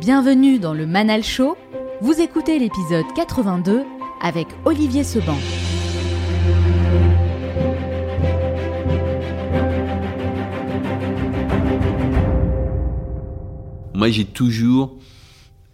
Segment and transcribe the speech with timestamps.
[0.00, 1.56] Bienvenue dans le Manal Show.
[2.02, 3.82] Vous écoutez l'épisode 82
[4.22, 5.36] avec Olivier Seban.
[13.94, 15.00] Moi, j'ai toujours,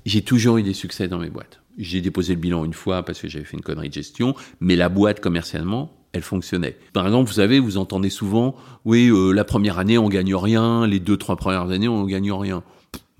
[0.07, 1.61] eu des succès dans mes boîtes.
[1.77, 4.77] J'ai déposé le bilan une fois parce que j'avais fait une connerie de gestion, mais
[4.77, 6.79] la boîte commercialement, elle fonctionnait.
[6.93, 8.55] Par exemple, vous savez, vous entendez souvent,
[8.85, 12.33] oui, euh, la première année on gagne rien, les deux trois premières années on gagne
[12.33, 12.63] rien.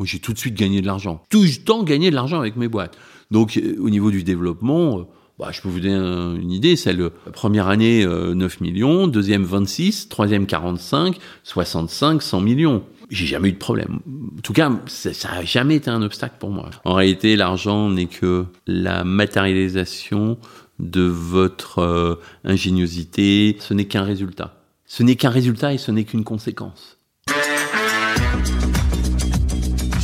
[0.03, 1.23] Moi, j'ai tout de suite gagné de l'argent.
[1.31, 2.99] Tout le temps gagné de l'argent avec mes boîtes.
[3.31, 5.03] Donc, euh, au niveau du développement, euh,
[5.39, 6.75] bah, je peux vous donner une idée.
[6.75, 13.51] C'est la première année 9 millions, deuxième 26, troisième 45, 65, 100 millions j'ai jamais
[13.51, 14.01] eu de problème.
[14.39, 16.71] En tout cas, ça n'a jamais été un obstacle pour moi.
[16.85, 20.39] En réalité, l'argent n'est que la matérialisation
[20.79, 23.57] de votre euh, ingéniosité.
[23.61, 24.57] Ce n'est qu'un résultat.
[24.87, 26.99] Ce n'est qu'un résultat et ce n'est qu'une conséquence.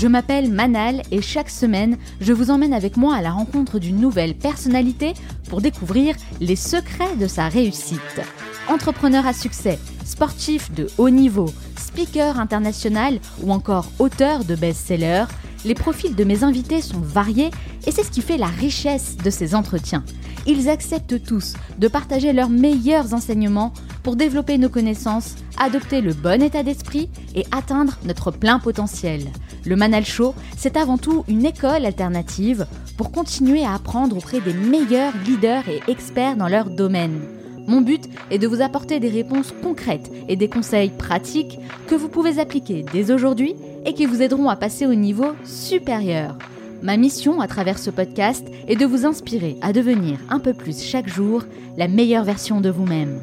[0.00, 3.96] Je m'appelle Manal et chaque semaine, je vous emmène avec moi à la rencontre d'une
[3.96, 5.12] nouvelle personnalité
[5.48, 8.20] pour découvrir les secrets de sa réussite.
[8.68, 15.24] Entrepreneur à succès, sportif de haut niveau, speaker international ou encore auteur de best-sellers,
[15.64, 17.50] les profils de mes invités sont variés
[17.84, 20.04] et c'est ce qui fait la richesse de ces entretiens.
[20.46, 23.72] Ils acceptent tous de partager leurs meilleurs enseignements
[24.04, 29.26] pour développer nos connaissances, adopter le bon état d'esprit et atteindre notre plein potentiel.
[29.64, 34.54] Le Manal Show, c'est avant tout une école alternative pour continuer à apprendre auprès des
[34.54, 37.20] meilleurs leaders et experts dans leur domaine.
[37.66, 42.08] Mon but est de vous apporter des réponses concrètes et des conseils pratiques que vous
[42.08, 46.36] pouvez appliquer dès aujourd'hui et qui vous aideront à passer au niveau supérieur.
[46.82, 50.82] Ma mission à travers ce podcast est de vous inspirer à devenir un peu plus
[50.82, 51.42] chaque jour
[51.76, 53.20] la meilleure version de vous-même.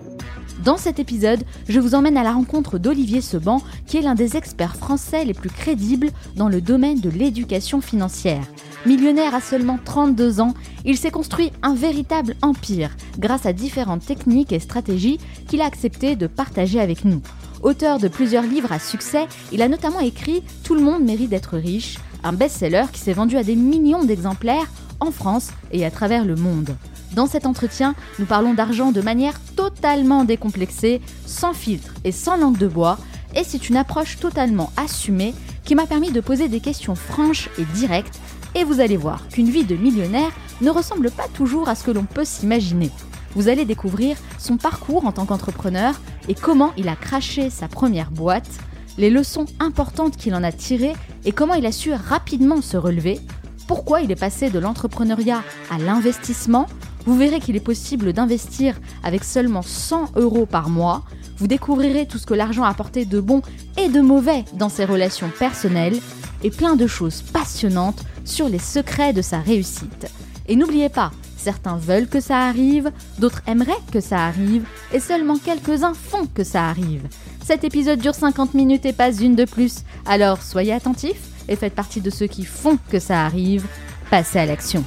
[0.64, 4.38] Dans cet épisode, je vous emmène à la rencontre d'Olivier Seban, qui est l'un des
[4.38, 8.46] experts français les plus crédibles dans le domaine de l'éducation financière.
[8.86, 10.54] Millionnaire à seulement 32 ans,
[10.86, 16.16] il s'est construit un véritable empire grâce à différentes techniques et stratégies qu'il a accepté
[16.16, 17.22] de partager avec nous.
[17.62, 21.58] Auteur de plusieurs livres à succès, il a notamment écrit Tout le monde mérite d'être
[21.58, 26.24] riche, un best-seller qui s'est vendu à des millions d'exemplaires en France et à travers
[26.24, 26.76] le monde.
[27.16, 32.58] Dans cet entretien, nous parlons d'argent de manière totalement décomplexée, sans filtre et sans langue
[32.58, 32.98] de bois,
[33.36, 35.34] et c'est une approche totalement assumée
[35.64, 38.20] qui m'a permis de poser des questions franches et directes
[38.54, 41.92] et vous allez voir qu'une vie de millionnaire ne ressemble pas toujours à ce que
[41.92, 42.92] l'on peut s'imaginer.
[43.34, 48.12] Vous allez découvrir son parcours en tant qu'entrepreneur et comment il a craché sa première
[48.12, 48.50] boîte,
[48.98, 50.94] les leçons importantes qu'il en a tirées
[51.24, 53.20] et comment il a su rapidement se relever,
[53.68, 56.68] pourquoi il est passé de l'entrepreneuriat à l'investissement.
[57.06, 61.04] Vous verrez qu'il est possible d'investir avec seulement 100 euros par mois.
[61.38, 63.42] Vous découvrirez tout ce que l'argent a apporté de bon
[63.78, 66.00] et de mauvais dans ses relations personnelles
[66.44, 70.08] et plein de choses passionnantes sur les secrets de sa réussite.
[70.48, 75.38] Et n'oubliez pas, certains veulent que ça arrive, d'autres aimeraient que ça arrive, et seulement
[75.38, 77.04] quelques-uns font que ça arrive.
[77.44, 81.76] Cet épisode dure 50 minutes et pas une de plus, alors soyez attentifs et faites
[81.76, 83.66] partie de ceux qui font que ça arrive.
[84.10, 84.84] Passez à l'action.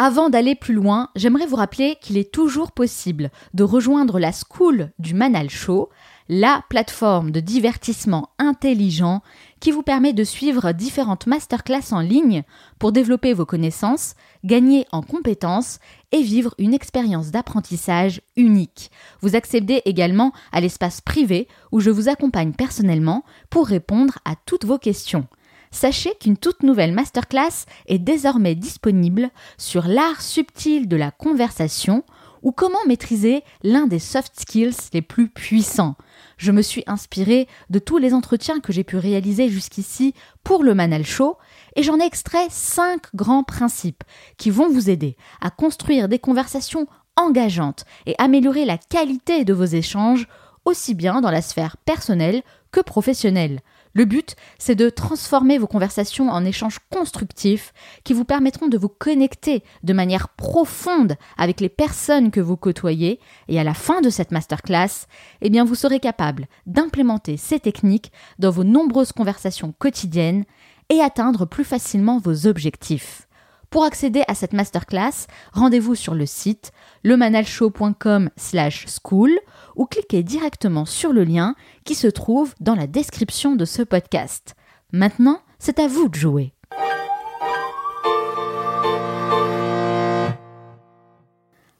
[0.00, 4.92] Avant d'aller plus loin, j'aimerais vous rappeler qu'il est toujours possible de rejoindre la School
[5.00, 5.88] du Manal Show
[6.28, 9.22] la plateforme de divertissement intelligent
[9.58, 12.44] qui vous permet de suivre différentes masterclass en ligne
[12.78, 14.14] pour développer vos connaissances,
[14.44, 15.80] gagner en compétences
[16.12, 18.92] et vivre une expérience d'apprentissage unique.
[19.20, 24.64] Vous accédez également à l'espace privé où je vous accompagne personnellement pour répondre à toutes
[24.64, 25.26] vos questions.
[25.70, 32.04] Sachez qu'une toute nouvelle masterclass est désormais disponible sur l'art subtil de la conversation
[32.42, 35.96] ou comment maîtriser l'un des soft skills les plus puissants
[36.38, 40.14] je me suis inspirée de tous les entretiens que j'ai pu réaliser jusqu'ici
[40.44, 41.36] pour le Manal Show
[41.76, 44.04] et j'en ai extrait cinq grands principes
[44.38, 46.86] qui vont vous aider à construire des conversations
[47.16, 50.28] engageantes et améliorer la qualité de vos échanges
[50.64, 53.60] aussi bien dans la sphère personnelle que professionnelle.
[53.94, 57.72] Le but, c'est de transformer vos conversations en échanges constructifs
[58.04, 63.20] qui vous permettront de vous connecter de manière profonde avec les personnes que vous côtoyez
[63.48, 65.06] et à la fin de cette masterclass,
[65.40, 70.44] eh bien vous serez capable d'implémenter ces techniques dans vos nombreuses conversations quotidiennes
[70.88, 73.27] et atteindre plus facilement vos objectifs.
[73.70, 76.72] Pour accéder à cette masterclass, rendez-vous sur le site
[77.04, 79.30] lemanalshow.com/school
[79.76, 81.54] ou cliquez directement sur le lien
[81.84, 84.54] qui se trouve dans la description de ce podcast.
[84.92, 86.54] Maintenant, c'est à vous de jouer.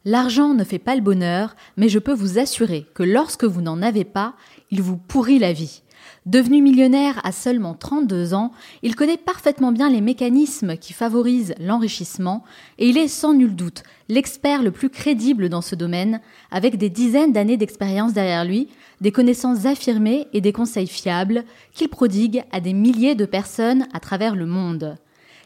[0.04, 3.82] L'argent ne fait pas le bonheur, mais je peux vous assurer que lorsque vous n'en
[3.82, 4.34] avez pas,
[4.70, 5.82] il vous pourrit la vie.
[6.28, 8.52] Devenu millionnaire à seulement 32 ans,
[8.82, 12.44] il connaît parfaitement bien les mécanismes qui favorisent l'enrichissement
[12.76, 16.20] et il est sans nul doute l'expert le plus crédible dans ce domaine,
[16.50, 18.68] avec des dizaines d'années d'expérience derrière lui,
[19.00, 23.98] des connaissances affirmées et des conseils fiables qu'il prodigue à des milliers de personnes à
[23.98, 24.98] travers le monde.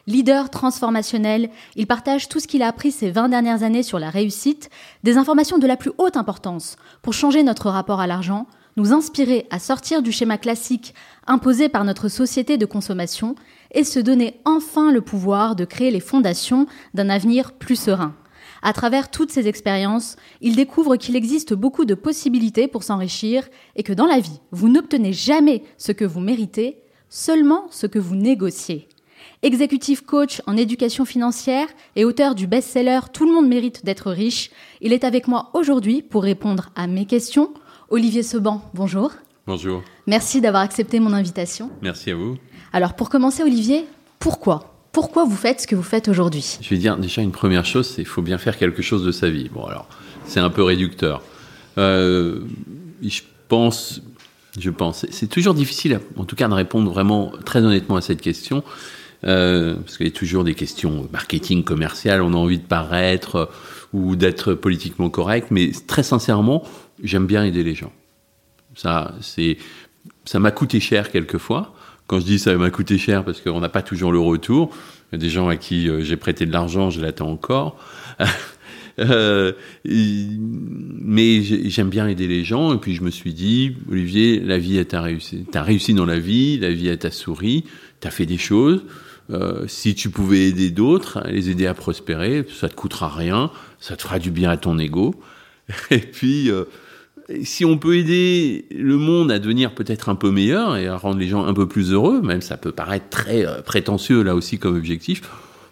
[0.05, 4.09] Leader transformationnel, il partage tout ce qu'il a appris ces 20 dernières années sur la
[4.09, 4.69] réussite,
[5.03, 9.45] des informations de la plus haute importance pour changer notre rapport à l'argent, nous inspirer
[9.49, 10.93] à sortir du schéma classique
[11.27, 13.35] imposé par notre société de consommation
[13.71, 18.15] et se donner enfin le pouvoir de créer les fondations d'un avenir plus serein.
[18.61, 23.83] À travers toutes ces expériences, il découvre qu'il existe beaucoup de possibilités pour s'enrichir et
[23.83, 28.15] que dans la vie, vous n'obtenez jamais ce que vous méritez, seulement ce que vous
[28.15, 28.87] négociez.
[29.41, 31.67] Exécutif coach en éducation financière
[31.97, 36.01] et auteur du best-seller Tout le monde mérite d'être riche, il est avec moi aujourd'hui
[36.01, 37.53] pour répondre à mes questions.
[37.93, 39.11] Olivier Seban, bonjour.
[39.45, 39.83] Bonjour.
[40.07, 41.69] Merci d'avoir accepté mon invitation.
[41.83, 42.39] Merci à vous.
[42.71, 43.85] Alors pour commencer Olivier,
[44.17, 44.73] pourquoi?
[44.91, 46.57] Pourquoi vous faites ce que vous faites aujourd'hui?
[46.59, 49.11] Je vais dire déjà une première chose, c'est qu'il faut bien faire quelque chose de
[49.11, 49.47] sa vie.
[49.53, 49.87] Bon alors,
[50.25, 51.21] c'est un peu réducteur.
[51.77, 52.39] Euh,
[53.03, 54.01] je pense,
[54.57, 58.21] je pense, c'est toujours difficile, en tout cas, de répondre vraiment très honnêtement à cette
[58.21, 58.63] question.
[59.25, 63.49] Euh, parce qu'il y a toujours des questions marketing, commercial, on a envie de paraître
[63.93, 66.63] ou d'être politiquement correct, mais très sincèrement,
[67.01, 67.91] j'aime bien aider les gens.
[68.75, 69.57] Ça, c'est,
[70.25, 71.73] ça m'a coûté cher quelquefois.
[72.07, 74.75] Quand je dis ça m'a coûté cher, parce qu'on n'a pas toujours le retour.
[75.11, 77.77] Il y a des gens à qui euh, j'ai prêté de l'argent, je l'attends encore.
[78.99, 79.53] Euh,
[79.85, 82.75] mais j'aime bien aider les gens.
[82.75, 85.47] Et puis je me suis dit, Olivier, la vie ta réussi.
[85.51, 87.63] T'as réussi dans la vie, la vie est ta souris.
[88.01, 88.83] T'as fait des choses.
[89.31, 93.49] Euh, si tu pouvais aider d'autres, les aider à prospérer, ça te coûtera rien,
[93.79, 95.15] ça te fera du bien à ton ego.
[95.89, 96.51] Et puis,
[97.43, 101.19] si on peut aider le monde à devenir peut-être un peu meilleur et à rendre
[101.19, 104.59] les gens un peu plus heureux, même ça peut paraître très euh, prétentieux là aussi
[104.59, 105.21] comme objectif,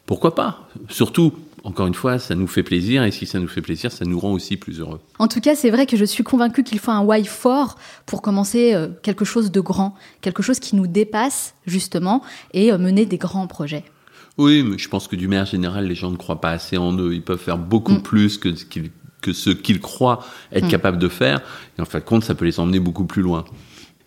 [0.06, 0.68] pourquoi pas?
[0.90, 4.04] Surtout encore une fois, ça nous fait plaisir et si ça nous fait plaisir, ça
[4.04, 5.00] nous rend aussi plus heureux.
[5.20, 7.78] En tout cas, c'est vrai que je suis convaincue qu'il faut un why fort
[8.08, 12.24] pour commencer euh, quelque chose de grand, quelque chose qui nous dépasse justement
[12.54, 13.84] et euh, mener des grands projets.
[14.38, 16.98] Oui, mais je pense que du manière général, les gens ne croient pas assez en
[16.98, 17.14] eux.
[17.14, 18.02] Ils peuvent faire beaucoup mm.
[18.02, 18.90] plus que ce qu'ils
[19.22, 20.70] que ce qu'ils croient être mm.
[20.70, 21.42] capables de faire.
[21.78, 23.46] Et en fin de compte, ça peut les emmener beaucoup plus loin.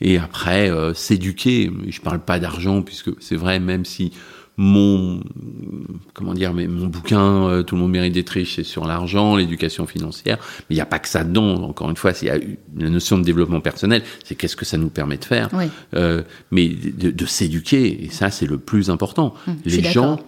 [0.01, 1.71] Et après, euh, s'éduquer.
[1.89, 4.13] Je parle pas d'argent puisque c'est vrai, même si
[4.57, 5.21] mon
[6.13, 9.35] comment dire mais mon bouquin euh, tout le monde mérite d'être riche c'est sur l'argent
[9.35, 12.31] l'éducation financière mais il n'y a pas que ça dedans encore une fois il y
[12.31, 12.39] a
[12.77, 15.49] la notion de développement personnel c'est qu'est-ce que ça nous permet de faire
[15.95, 16.23] euh,
[16.53, 20.21] mais de, s'éduquer et ça c'est le plus important mmh, les gens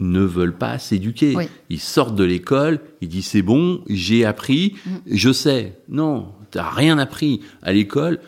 [0.00, 1.36] ne veulent pas s'éduquer
[1.68, 4.90] ils sortent de l'école ils disent c'est bon j'ai appris mmh.
[5.06, 8.18] je sais non t'as rien appris à l'école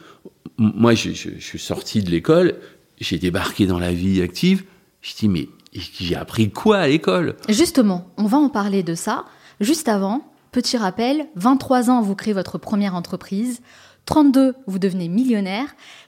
[0.58, 2.54] moi je suis sorti de l'école
[3.00, 4.64] j'ai débarqué dans la vie active
[5.02, 7.34] je dis, mais j'ai appris quoi à l'école?
[7.48, 9.24] Justement, on va en parler de ça.
[9.60, 10.22] Juste avant,
[10.52, 13.60] petit rappel, 23 ans, vous créez votre première entreprise.
[14.06, 15.66] 32, vous devenez millionnaire.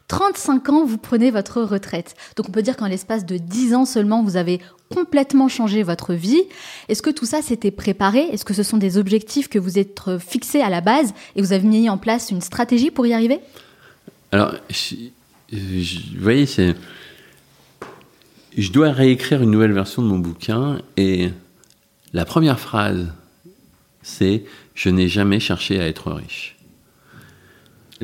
[0.08, 2.14] 35 ans, vous prenez votre retraite.
[2.36, 4.60] Donc on peut dire qu'en l'espace de 10 ans seulement, vous avez
[4.94, 6.42] complètement changé votre vie.
[6.88, 8.20] Est-ce que tout ça s'était préparé?
[8.20, 11.52] Est-ce que ce sont des objectifs que vous êtes fixés à la base et vous
[11.52, 13.40] avez mis en place une stratégie pour y arriver?
[14.30, 14.54] Alors,
[15.52, 15.58] vous
[16.20, 16.46] voyez,
[18.56, 21.30] je dois réécrire une nouvelle version de mon bouquin et
[22.12, 23.12] la première phrase,
[24.02, 26.56] c'est Je n'ai jamais cherché à être riche.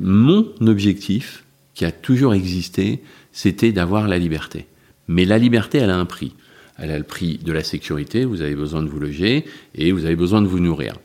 [0.00, 1.44] Mon objectif,
[1.74, 4.66] qui a toujours existé, c'était d'avoir la liberté.
[5.08, 6.34] Mais la liberté, elle a un prix.
[6.80, 9.44] Elle a le prix de la sécurité, vous avez besoin de vous loger
[9.74, 10.96] et vous avez besoin de vous nourrir.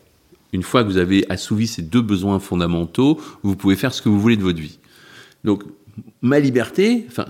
[0.53, 4.07] Une fois que vous avez assouvi ces deux besoins fondamentaux, vous pouvez faire ce que
[4.07, 4.79] vous voulez de votre vie.
[5.43, 5.63] Donc,
[6.21, 7.25] ma liberté, enfin,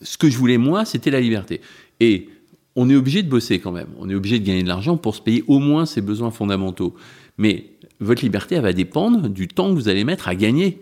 [0.00, 1.60] ce que je voulais moi, c'était la liberté.
[2.00, 2.28] Et
[2.74, 3.88] on est obligé de bosser quand même.
[3.98, 6.94] On est obligé de gagner de l'argent pour se payer au moins ses besoins fondamentaux.
[7.38, 7.66] Mais
[8.00, 10.80] votre liberté, elle va dépendre du temps que vous allez mettre à gagner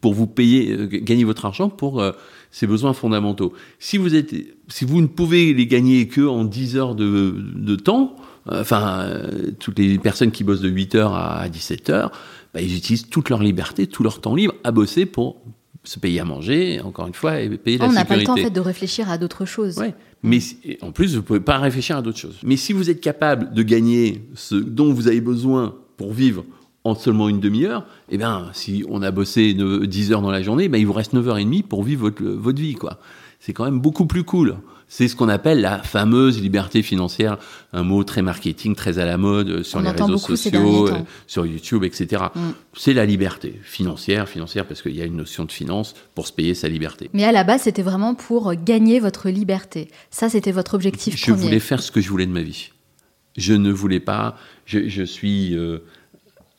[0.00, 2.12] pour vous payer, euh, gagner votre argent pour euh,
[2.52, 3.52] ces besoins fondamentaux.
[3.80, 4.34] Si vous êtes,
[4.68, 8.14] si vous ne pouvez les gagner que en 10 heures de, temps,
[8.50, 9.08] euh, enfin,
[9.58, 12.12] toutes les personnes qui bossent de 8 heures à 17 heures,
[12.54, 15.42] bah, ils utilisent toute leur liberté, tout leur temps libre à bosser pour
[15.84, 17.88] se payer à manger, encore une fois, et payer la sécurité.
[17.88, 19.78] On n'a pas le temps en fait de réfléchir à d'autres choses.
[19.78, 19.94] Ouais.
[20.22, 20.38] Mais
[20.82, 22.38] en plus, vous ne pouvez pas réfléchir à d'autres choses.
[22.44, 26.44] Mais si vous êtes capable de gagner ce dont vous avez besoin pour vivre
[26.84, 30.68] en seulement une demi-heure, eh bien, si on a bossé 10 heures dans la journée,
[30.68, 32.98] ben, il vous reste 9 h 30 pour vivre votre, votre vie, quoi.
[33.38, 34.56] c'est quand même beaucoup plus cool.
[34.88, 37.38] C'est ce qu'on appelle la fameuse liberté financière,
[37.72, 40.98] un mot très marketing, très à la mode euh, sur On les réseaux sociaux, euh,
[41.26, 42.24] sur YouTube, etc.
[42.34, 42.40] Mm.
[42.74, 46.32] C'est la liberté financière, financière parce qu'il y a une notion de finance pour se
[46.34, 47.08] payer sa liberté.
[47.14, 49.88] Mais à la base, c'était vraiment pour gagner votre liberté.
[50.10, 51.42] Ça, c'était votre objectif Je premier.
[51.42, 52.70] voulais faire ce que je voulais de ma vie.
[53.38, 54.36] Je ne voulais pas.
[54.66, 55.78] Je, je suis euh,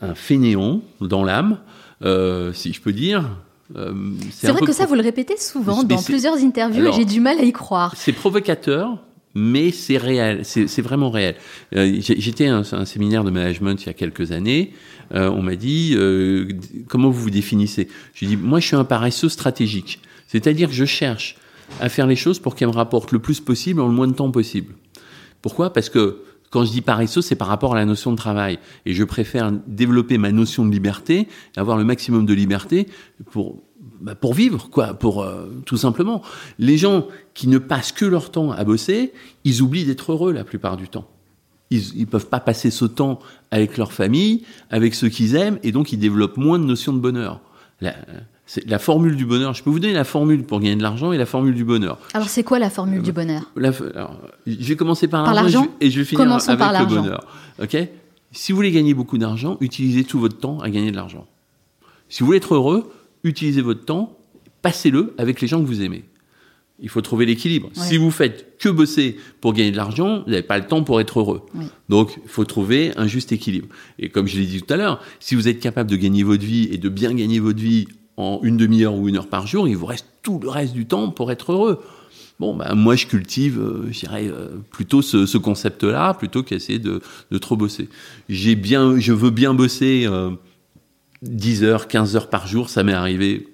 [0.03, 1.59] un fainéant dans l'âme,
[2.03, 3.29] euh, si je peux dire.
[3.75, 3.93] Euh,
[4.31, 7.19] C'est vrai que ça, vous le répétez souvent dans plusieurs interviews Alors- et j'ai du
[7.19, 7.93] mal à y croire.
[7.95, 8.97] C'est provocateur,
[9.33, 11.35] mais c'est réel, c'est vraiment réel.
[11.75, 14.73] Euh, J'étais à un, un séminaire de management il y a quelques années.
[15.15, 16.47] Euh, on m'a dit euh,
[16.87, 17.87] comment vous vous définissez?
[18.13, 21.37] J'ai dit moi je suis un paresseux stratégique, c'est-à-dire que je cherche
[21.81, 24.13] à faire les choses pour qu'elles me rapportent le plus possible en le moins de
[24.13, 24.73] temps possible.
[25.41, 25.73] Pourquoi?
[25.73, 26.19] Parce que
[26.53, 28.59] quand je dis paresseux, c'est par rapport à la notion de travail.
[28.85, 32.87] Et je préfère développer ma notion de liberté, avoir le maximum de liberté
[33.31, 33.63] pour,
[33.99, 36.21] bah, pour vivre, quoi, pour euh, tout simplement.
[36.59, 40.43] Les gens qui ne passent que leur temps à bosser, ils oublient d'être heureux la
[40.43, 41.09] plupart du temps.
[41.71, 43.17] Ils ne peuvent pas passer ce temps
[43.49, 46.99] avec leur famille, avec ceux qu'ils aiment, et donc ils développent moins de notion de
[46.99, 47.41] bonheur.
[48.45, 49.53] C'est la formule du bonheur.
[49.53, 51.97] Je peux vous donner la formule pour gagner de l'argent et la formule du bonheur.
[52.13, 53.49] Alors, c'est quoi la formule du bonheur?
[53.55, 56.49] La- alors, je vais commencer par, Par l'argent et je- et je vais finir Commençons
[56.49, 57.25] avec par le bonheur.
[57.61, 57.77] Ok?
[58.31, 61.27] Si vous voulez gagner beaucoup d'argent, utilisez tout votre temps à gagner de l'argent.
[62.09, 62.91] Si vous voulez être heureux,
[63.23, 64.17] utilisez votre temps,
[64.61, 66.03] passez-le avec les gens que vous aimez.
[66.79, 67.67] Il faut trouver l'équilibre.
[67.77, 67.85] Ouais.
[67.85, 70.99] Si vous faites que bosser pour gagner de l'argent, vous n'avez pas le temps pour
[70.99, 71.43] être heureux.
[71.55, 71.65] Oui.
[71.87, 73.67] Donc, il faut trouver un juste équilibre.
[73.99, 76.43] Et comme je l'ai dit tout à l'heure, si vous êtes capable de gagner votre
[76.43, 79.67] vie et de bien gagner votre vie en une demi-heure ou une heure par jour,
[79.67, 81.83] il vous reste tout le reste du temps pour être heureux.
[82.39, 86.79] Bon, bah, moi, je cultive, euh, je dirais, euh, plutôt ce, ce concept-là, plutôt qu'essayer
[86.79, 87.01] de,
[87.31, 87.89] de trop bosser.
[88.27, 90.31] J'ai bien, je veux bien bosser euh,
[91.21, 92.69] 10 heures, 15 heures par jour.
[92.69, 93.47] Ça m'est arrivé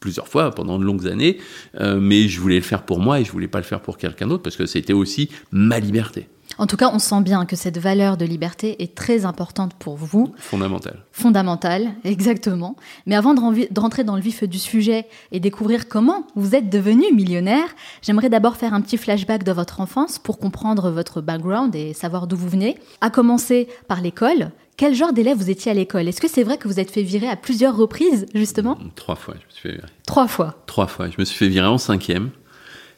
[0.00, 1.38] plusieurs fois pendant de longues années,
[1.80, 3.98] euh, mais je voulais le faire pour moi et je voulais pas le faire pour
[3.98, 6.28] quelqu'un d'autre parce que c'était aussi ma liberté
[6.58, 9.96] En tout cas, on sent bien que cette valeur de liberté est très importante pour
[9.96, 11.04] vous, fondamentale.
[11.12, 12.76] fondamentale, exactement.
[13.06, 17.12] Mais avant de, rentrer dans le vif du sujet et découvrir comment vous êtes devenu
[17.12, 17.68] millionnaire,
[18.02, 22.26] j'aimerais d'abord faire un petit flashback de votre enfance pour comprendre votre background et savoir
[22.26, 22.76] d'où vous venez.
[23.00, 24.50] À commencer par l'école.
[24.76, 26.06] Quel genre d'élève vous étiez à l'école?
[26.08, 28.78] Est-ce que c'est vrai que vous êtes fait virer à plusieurs reprises, justement?
[28.94, 29.88] Trois fois, je me suis fait virer.
[30.06, 30.54] Trois fois.
[30.66, 31.08] Trois fois.
[31.10, 32.30] Je me suis fait virer en cinquième,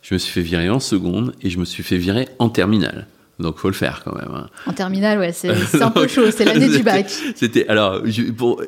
[0.02, 3.06] je me suis fait virer en seconde et je me suis fait virer en terminale.
[3.40, 4.30] Donc faut le faire quand même.
[4.34, 4.48] hein.
[4.66, 5.50] En terminale, ouais, c'est
[5.82, 7.10] un peu chaud, c'est l'année du bac.
[7.34, 8.62] C'était alors, je, pour,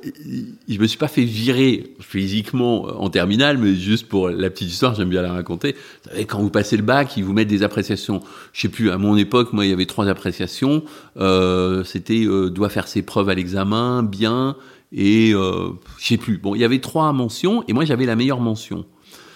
[0.69, 4.95] je me suis pas fait virer physiquement en terminale, mais juste pour la petite histoire,
[4.95, 5.73] j'aime bien la raconter.
[6.05, 8.21] Vous savez, quand vous passez le bac, ils vous mettent des appréciations.
[8.53, 10.83] Je sais plus, à mon époque, moi, il y avait trois appréciations.
[11.19, 14.57] Euh, C'était euh, doit faire ses preuves à l'examen, bien,
[14.93, 16.39] et euh, je sais plus.
[16.39, 18.85] Bon, il y avait trois mentions, et moi, j'avais la meilleure mention.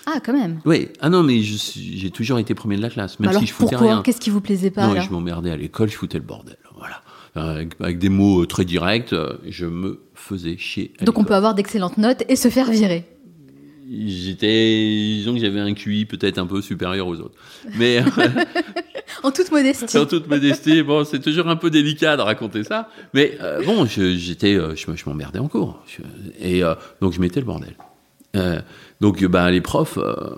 [0.07, 0.61] Ah, quand même.
[0.65, 3.49] Oui, ah non, mais j'ai toujours été premier de la classe, même Bah alors si
[3.49, 4.03] je foutais pourquoi rien.
[4.03, 6.57] Qu'est-ce qui vous plaisait pas Non, alors je m'emmerdais à l'école, je foutais le bordel.
[6.79, 7.03] Voilà.
[7.37, 10.93] Euh, Avec, avec des mots euh, très directs, euh, je me faisais chier.
[11.01, 13.05] à Donc on peut avoir d'excellentes notes et se faire virer.
[13.89, 17.35] J'étais, disons que j'avais un QI peut-être un peu supérieur aux autres.
[17.77, 18.03] Mais
[19.23, 19.97] En toute modestie.
[19.99, 22.89] en toute modestie, bon, c'est toujours un peu délicat de raconter ça.
[23.15, 25.81] Mais euh, bon, je- j'étais, euh, je, me- je m'emmerdais en cours.
[25.87, 26.03] Je-
[26.45, 27.75] et euh, donc je mettais le bordel.
[28.37, 28.61] Euh,
[29.01, 30.35] donc bah, les profs, euh,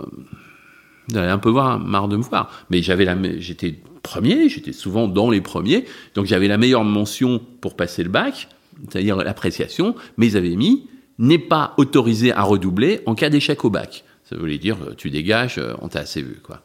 [1.11, 2.50] ils avaient un peu voir, marre de me voir.
[2.71, 5.85] Mais j'avais la, j'étais premier, j'étais souvent dans les premiers.
[6.14, 8.49] Donc j'avais la meilleure mention pour passer le bac,
[8.88, 9.95] c'est-à-dire l'appréciation.
[10.17, 10.88] Mais ils avaient mis
[11.19, 14.05] n'est pas autorisé à redoubler en cas d'échec au bac.
[14.23, 16.61] Ça voulait dire euh, tu dégages, euh, on t'a assez vu quoi.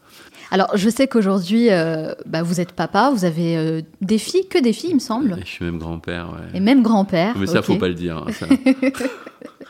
[0.52, 4.62] Alors je sais qu'aujourd'hui, euh, bah, vous êtes papa, vous avez euh, des filles, que
[4.62, 6.28] des filles il me semble, Je suis même grand-père.
[6.34, 6.58] ouais.
[6.58, 7.36] et même grand-père.
[7.40, 7.66] Mais ça, ok.
[7.66, 8.18] faut pas le dire.
[8.18, 8.46] hein, ça.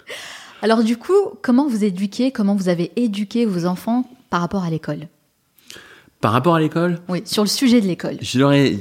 [0.64, 4.70] Alors du coup, comment vous éduquez, comment vous avez éduqué vos enfants par rapport à
[4.70, 5.10] l'école?
[6.22, 8.16] Par rapport à l'école, Oui, sur le sujet de l'école.
[8.22, 8.80] je leur ai,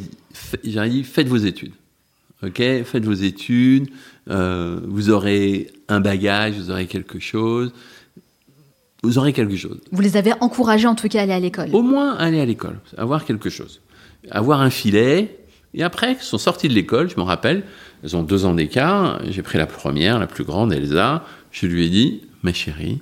[0.63, 1.73] dit faites vos études.
[2.45, 3.89] Ok, faites vos études.
[4.31, 7.73] euh, vous aurez un bagage, vous aurez quelque chose.
[9.03, 9.81] Vous aurez quelque chose.
[9.91, 11.71] Vous les avez encouragés en tout cas à aller à l'école.
[11.73, 13.81] Au moins aller à l'école, avoir quelque chose,
[14.31, 15.37] avoir un filet.
[15.75, 17.65] Et après, ils sont sortis de l'école, je me rappelle,
[18.05, 19.21] elles ont deux ans d'écart.
[19.29, 21.25] J'ai pris la première, la plus grande, Elsa.
[21.53, 23.01] Je lui ai dit, ma chérie,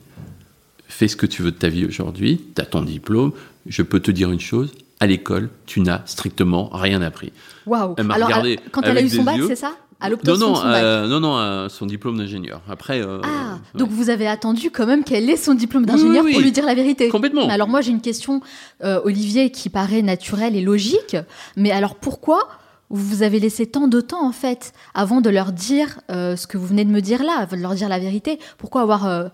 [0.88, 2.40] fais ce que tu veux de ta vie aujourd'hui.
[2.54, 3.33] Tu as ton diplôme.
[3.66, 4.73] Je peux te dire une chose.
[4.99, 7.33] À l'école, tu n'as strictement rien appris.
[7.66, 9.73] Waouh Elle m'a Alors regardé à- quand elle a eu son bac, c'est ça?
[10.02, 12.62] À Non, non, de son euh, non, non, euh, son diplôme d'ingénieur.
[12.71, 13.78] Après, euh, Ah, ouais.
[13.78, 16.52] donc vous avez attendu quand même qu'elle ait son diplôme Oui, d'ingénieur oui, pour lui
[16.52, 17.09] dire la vérité.
[17.11, 17.49] Complètement.
[17.50, 18.40] Alors moi j'ai une question,
[18.83, 21.16] euh, Olivier, qui paraît naturelle et logique.
[21.57, 22.49] Mais alors pourquoi
[22.90, 26.59] vous avez laissé tant de temps en fait avant de leur dire euh, ce que
[26.59, 29.28] vous venez de me dire là, de leur dire la vérité Pourquoi avoir euh,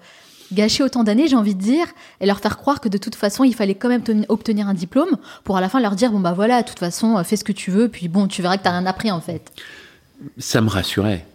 [0.52, 1.86] gâcher autant d'années, j'ai envie de dire,
[2.20, 5.16] et leur faire croire que de toute façon, il fallait quand même obtenir un diplôme
[5.42, 7.52] pour à la fin leur dire bon bah voilà, de toute façon, fais ce que
[7.52, 9.50] tu veux, puis bon, tu verras que t'as rien appris en fait.
[10.38, 11.26] Ça me rassurait.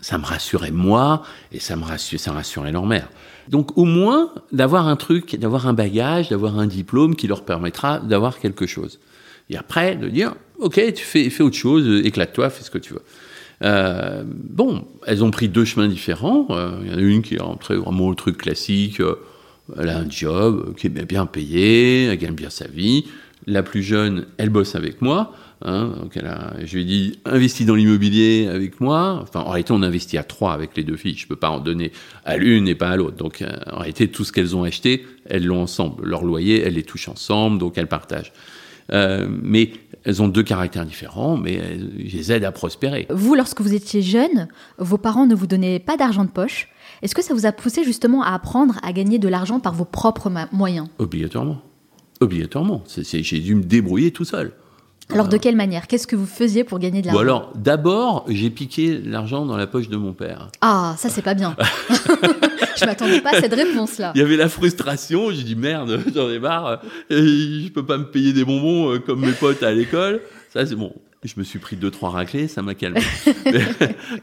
[0.00, 3.08] Ça me rassurait moi, et ça me rassurait, ça rassurait leur mère.
[3.48, 7.98] Donc au moins d'avoir un truc, d'avoir un bagage, d'avoir un diplôme qui leur permettra
[7.98, 9.00] d'avoir quelque chose.
[9.50, 12.94] Et après, de dire, ok, tu fais, fais autre chose, éclate-toi, fais ce que tu
[12.94, 13.02] veux.
[13.62, 16.46] Euh, bon, elles ont pris deux chemins différents.
[16.50, 19.00] Euh, il y en a une qui est rentrée vraiment le truc classique.
[19.00, 19.16] Euh,
[19.78, 23.06] elle a un job qui est bien payé, elle gagne bien sa vie.
[23.46, 25.32] La plus jeune, elle bosse avec moi.
[25.62, 29.20] Hein, donc elle a, je lui ai dit, investis dans l'immobilier avec moi.
[29.22, 31.16] Enfin, en réalité, on investit à trois avec les deux filles.
[31.16, 31.92] Je peux pas en donner
[32.24, 33.16] à l'une et pas à l'autre.
[33.16, 36.06] Donc, en réalité, tout ce qu'elles ont acheté, elles l'ont ensemble.
[36.06, 38.32] Leur loyer, elles les touchent ensemble, donc elles partagent.
[38.92, 39.72] Euh, mais
[40.04, 43.06] elles ont deux caractères différents, mais je les aide à prospérer.
[43.10, 44.48] Vous, lorsque vous étiez jeune,
[44.78, 46.68] vos parents ne vous donnaient pas d'argent de poche.
[47.02, 49.84] Est-ce que ça vous a poussé justement à apprendre à gagner de l'argent par vos
[49.84, 50.88] propres moyens?
[50.98, 51.60] Obligatoirement.
[52.20, 52.84] Obligatoirement.
[52.86, 54.52] J'ai dû me débrouiller tout seul.
[55.12, 55.86] Alors de quelle manière?
[55.86, 57.20] Qu'est-ce que vous faisiez pour gagner de l'argent?
[57.20, 60.48] alors, d'abord, j'ai piqué l'argent dans la poche de mon père.
[60.60, 61.56] Ah, ça c'est pas bien.
[62.80, 64.12] je m'attendais pas à cette réponse-là.
[64.14, 68.04] Il y avait la frustration, j'ai dit merde, j'en ai marre, je peux pas me
[68.04, 70.20] payer des bonbons euh, comme mes potes à l'école.
[70.52, 70.92] Ça c'est bon.
[71.22, 73.00] Je me suis pris deux trois raclés, ça m'a calmé.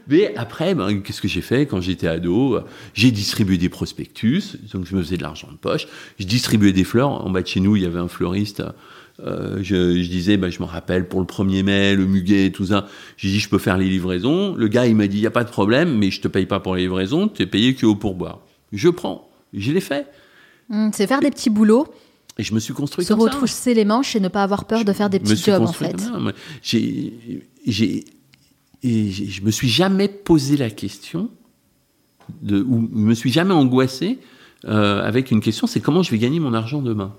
[0.06, 2.60] mais, après, ben, qu'est-ce que j'ai fait quand j'étais ado?
[2.94, 5.88] J'ai distribué des prospectus, donc je me faisais de l'argent de poche.
[6.20, 7.26] Je distribuais des fleurs.
[7.26, 8.62] En bas de chez nous, il y avait un fleuriste
[9.20, 12.86] euh, je, disais, bah, je me rappelle pour le 1er mai, le muguet, tout ça.
[13.16, 14.54] J'ai dit, je peux faire les livraisons.
[14.54, 16.46] Le gars, il m'a dit, il n'y a pas de problème, mais je te paye
[16.46, 18.40] pas pour les livraisons, tu es payé que au pourboire.
[18.72, 19.30] Je prends.
[19.52, 20.06] Je l'ai fait.
[20.70, 21.86] Mmh, c'est faire des petits boulots.
[22.38, 23.26] Et je me suis construit Se comme ça.
[23.26, 25.72] Se retrousser les manches et ne pas avoir peur de faire des petits jobs, en
[25.72, 25.96] fait.
[26.62, 27.12] J'ai,
[27.66, 28.04] j'ai,
[28.82, 31.30] je me suis jamais posé la question
[32.40, 34.18] de, ou je me suis jamais angoissé
[34.64, 37.14] euh, avec une question, c'est comment je vais gagner mon argent demain?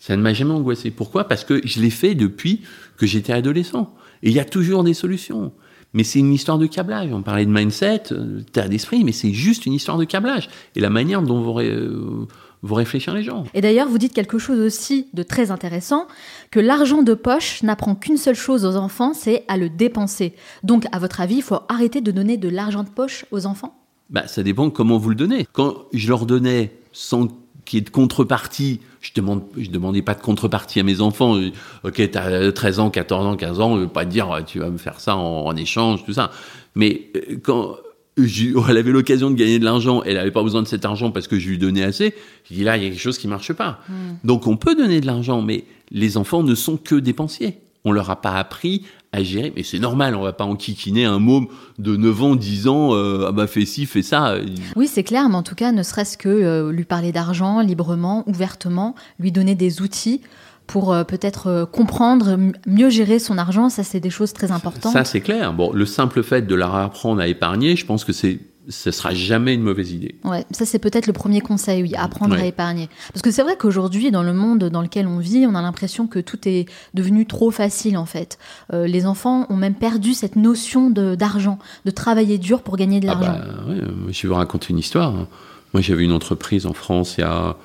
[0.00, 0.90] ça ne m'a jamais angoissé.
[0.90, 1.24] Pourquoi?
[1.24, 2.62] Parce que je l'ai fait depuis
[2.96, 3.94] que j'étais adolescent.
[4.22, 5.52] Et il y a toujours des solutions.
[5.92, 7.12] Mais c'est une histoire de câblage.
[7.12, 10.48] On parlait de mindset, euh, d'état d'esprit, mais c'est juste une histoire de câblage.
[10.74, 11.68] Et la manière dont vous, ré...
[11.68, 12.26] Euh,
[12.62, 13.44] réfléchir les gens.
[13.54, 16.06] Et d'ailleurs, vous dites quelque chose aussi de très intéressant,
[16.50, 20.34] que l'argent de poche n'apprend qu'une seule chose aux enfants, c'est à le dépenser.
[20.62, 23.74] Donc, à votre avis, il faut arrêter de donner de l'argent de poche aux enfants?
[24.10, 25.46] Bah, Ça dépend comment vous le donnez.
[25.52, 27.28] Quand je leur donnais 100
[27.70, 28.80] qui est de contrepartie.
[29.00, 31.40] Je demande, je demandais pas de contrepartie à mes enfants.
[31.84, 34.76] Ok, t'as 13 ans, 14 ans, 15 ans, euh, pas dire ah, tu vas me
[34.76, 36.32] faire ça en, échange, tout ça.
[36.74, 37.76] Mais euh, quand
[38.18, 41.28] elle avait l'occasion de gagner de l'argent, elle n'avait pas besoin de cet argent parce
[41.28, 42.12] que je lui donnais assez.
[42.50, 43.78] Je dis là, il y a quelque chose qui marche pas.
[43.88, 44.16] Hmm.
[44.24, 47.60] Donc on peut donner de l'argent, mais les enfants ne sont que dépensiers.
[47.84, 49.52] On leur a pas appris à gérer.
[49.56, 53.26] Mais c'est normal, on va pas enquiquiner un môme de 9 ans, 10 ans, euh,
[53.28, 54.36] ah bah fais ci, fais ça.
[54.76, 58.22] Oui, c'est clair, mais en tout cas, ne serait-ce que euh, lui parler d'argent librement,
[58.28, 60.20] ouvertement, lui donner des outils
[60.66, 64.92] pour euh, peut-être comprendre, mieux gérer son argent, ça c'est des choses très importantes.
[64.92, 65.52] Ça c'est clair.
[65.52, 69.14] Bon, le simple fait de leur apprendre à épargner, je pense que c'est ce sera
[69.14, 70.14] jamais une mauvaise idée.
[70.24, 72.88] Ouais, ça c'est peut-être le premier conseil, oui, apprendre à épargner.
[73.12, 76.06] Parce que c'est vrai qu'aujourd'hui, dans le monde dans lequel on vit, on a l'impression
[76.06, 78.38] que tout est devenu trop facile en fait.
[78.72, 83.08] Euh, les enfants ont même perdu cette notion d'argent, de, travailler dur pour gagner de
[83.08, 83.38] ah l'argent.
[83.66, 83.74] bah,
[84.10, 85.14] je vais vous raconter une histoire.
[85.14, 85.26] Hein.
[85.72, 87.56] Moi, j'avais une entreprise en France il y a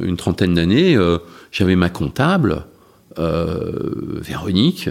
[0.00, 0.96] une trentaine d'années.
[0.96, 1.18] Euh,
[1.52, 2.64] j'avais ma comptable,
[3.18, 4.88] euh, Véronique,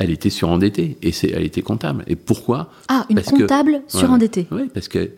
[0.00, 2.04] elle était surendettée et c'est, elle était comptable.
[2.06, 4.46] Et pourquoi Ah, une comptable surendettée.
[4.50, 5.10] oui, parce que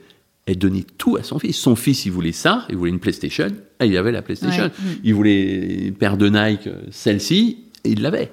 [0.45, 1.57] elle donnait tout à son fils.
[1.57, 3.47] Son fils, il voulait ça, il voulait une PlayStation,
[3.79, 4.66] et il avait la PlayStation.
[4.66, 4.88] Mm.
[5.05, 8.33] Il voulait une paire de Nike, celle-ci, et il l'avait.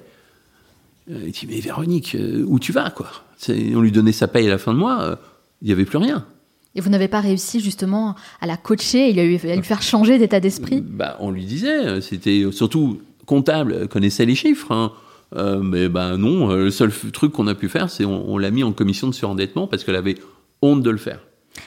[1.12, 3.12] Euh, il dit mais Véronique, euh, où tu vas quoi?
[3.47, 5.15] On lui donnait sa paye à la fin de mois, euh,
[5.62, 6.25] il n'y avait plus rien.
[6.73, 9.83] Et vous n'avez pas réussi justement à la coacher, il a eu, à lui faire
[9.83, 10.81] changer d'état d'esprit?
[10.81, 14.71] Bah, On lui disait, c'était surtout comptable, connaissait les chiffres.
[14.71, 14.91] Hein.
[15.35, 18.51] Euh, mais ben non, euh, le seul truc qu'on a pu faire, c'est on, l'a
[18.51, 20.15] mis en commission de surendettement parce qu'elle avait
[20.61, 21.19] honte de le faire.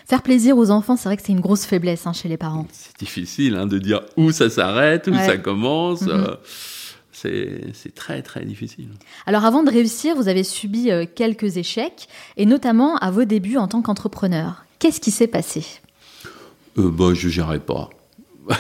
[0.07, 2.67] Faire plaisir aux enfants, c'est vrai que c'est une grosse faiblesse hein, chez les parents.
[2.73, 6.03] C'est difficile hein, de dire où ça s'arrête, où ça commence.
[6.03, 6.11] Mhm.
[6.11, 6.37] Euh,
[7.13, 8.89] c'est très très difficile.
[9.27, 13.69] Alors avant de réussir, vous avez subi quelques échecs, et notamment à vos débuts en
[13.69, 14.65] tant qu'entrepreneur.
[14.83, 15.65] Qu'est-ce qui s'est passé?
[16.77, 17.91] Euh, bah, Je gérais pas.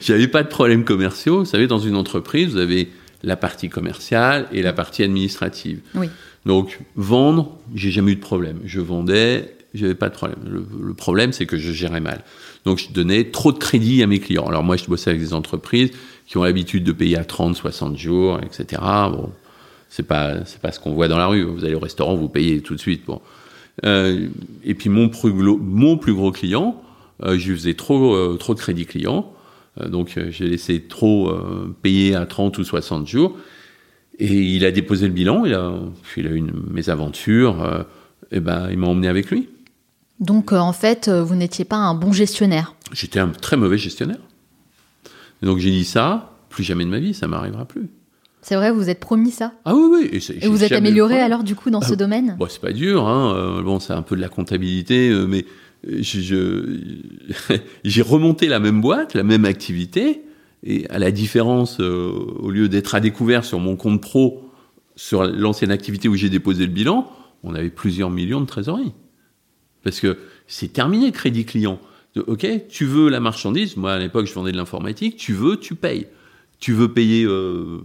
[0.00, 1.40] J'avais pas de problèmes commerciaux.
[1.40, 2.90] Vous savez, dans une entreprise, vous avez
[3.22, 5.80] la partie commerciale et la partie administrative.
[5.94, 6.08] Oui.
[6.46, 8.60] Donc, vendre, j'ai jamais eu de problème.
[8.64, 10.38] Je vendais, j'avais pas de problème.
[10.46, 12.22] Le, problème, c'est que je gérais mal.
[12.64, 14.46] Donc, je donnais trop de crédit à mes clients.
[14.46, 15.90] Alors, moi, je bossais avec des entreprises
[16.26, 18.80] qui ont l'habitude de payer à 30, 60 jours, etc.
[19.10, 19.30] Bon,
[19.88, 21.42] c'est pas, c'est pas ce qu'on voit dans la rue.
[21.42, 23.04] Vous allez au restaurant, vous payez tout de suite.
[23.06, 23.20] Bon.
[23.84, 24.28] Euh,
[24.64, 26.80] et puis, mon plus, mon plus gros client,
[27.24, 29.32] euh, je faisais trop, euh, trop de crédit client.
[29.80, 33.36] Euh, donc euh, j'ai laissé trop euh, payer à 30 ou 60 jours.
[34.18, 37.86] Et il a déposé le bilan, il a, puis il a eu une mésaventure,
[38.32, 39.48] et ben il m'a emmené avec lui.
[40.18, 42.74] Donc en fait, vous n'étiez pas un bon gestionnaire.
[42.92, 44.18] J'étais un très mauvais gestionnaire.
[45.40, 47.88] Donc j'ai dit ça, plus jamais de ma vie, ça m'arrivera plus.
[48.42, 49.52] C'est vrai, vous vous êtes promis ça?
[49.64, 50.22] Ah oui, oui.
[50.40, 52.34] Et, vous êtes amélioré alors du coup dans ce Ah, domaine?
[52.40, 53.62] Bon, c'est pas dur, hein.
[53.62, 55.44] bon, c'est un peu de la comptabilité, mais
[57.84, 60.22] j'ai remonté la même boîte, la même activité,
[60.64, 64.50] et à la différence, euh, au lieu d'être à découvert sur mon compte pro,
[64.96, 67.10] sur l'ancienne activité où j'ai déposé le bilan,
[67.44, 68.92] on avait plusieurs millions de trésorerie.
[69.84, 71.78] Parce que c'est terminé crédit client.
[72.26, 75.76] Ok, tu veux la marchandise, moi à l'époque je vendais de l'informatique, tu veux, tu
[75.76, 76.08] payes.
[76.58, 77.80] Tu veux payer euh,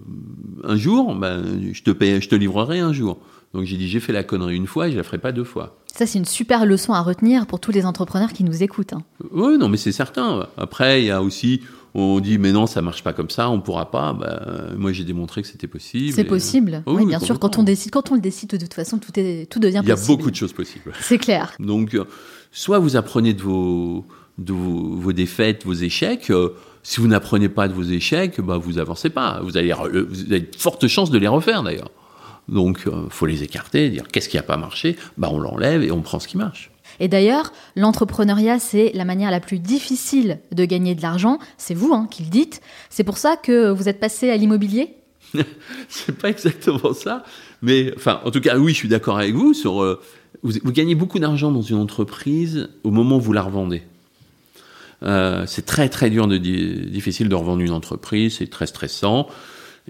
[0.63, 3.19] un jour, ben, je, te paye, je te livrerai un jour.
[3.53, 5.43] Donc j'ai dit, j'ai fait la connerie une fois et je la ferai pas deux
[5.43, 5.77] fois.
[5.95, 8.93] Ça, c'est une super leçon à retenir pour tous les entrepreneurs qui nous écoutent.
[8.93, 9.03] hein.
[9.32, 10.47] Oui, non, mais c'est certain.
[10.58, 11.62] Après, il y a aussi,
[11.93, 14.12] on dit, mais non, ça marche pas comme ça, on pourra pas.
[14.13, 16.12] Ben, moi, j'ai démontré que c'était possible.
[16.15, 16.82] C'est Et, possible.
[16.88, 18.97] Oh oui, oui, bien sûr, quand on décide, quand on le décide, de toute façon,
[18.97, 20.17] tout, est, tout devient Il y a possible.
[20.17, 20.93] beaucoup de choses possibles.
[20.99, 21.53] C'est clair.
[21.60, 22.06] Donc, euh,
[22.51, 24.03] soit vous apprenez de vos,
[24.39, 26.32] de vos, vos défaites, vos échecs.
[26.32, 26.49] euh,
[26.82, 29.41] si vous n'apprenez pas de vos échecs, bah, vous avancez pas.
[29.43, 31.91] Vous, allez, euh, vous avez de fortes chances de les refaire d'ailleurs.
[32.49, 35.91] Donc, il faut les écarter, dire qu'est-ce qui n'a pas marché, bah, on l'enlève et
[35.91, 36.71] on prend ce qui marche.
[36.99, 41.39] Et d'ailleurs, l'entrepreneuriat, c'est la manière la plus difficile de gagner de l'argent.
[41.58, 42.62] C'est vous hein, qui le dites.
[42.89, 44.93] C'est pour ça que vous êtes passé à l'immobilier?
[45.89, 47.23] C'est pas exactement ça,
[47.63, 49.82] mais enfin, en tout cas, oui, je suis d'accord avec vous sur.
[49.82, 49.99] euh,
[50.43, 53.82] vous, vous gagnez beaucoup d'argent dans une entreprise au moment où vous la revendez.
[55.01, 59.27] Euh, c'est très très dur de di- difficile de revendre une entreprise, c'est très stressant.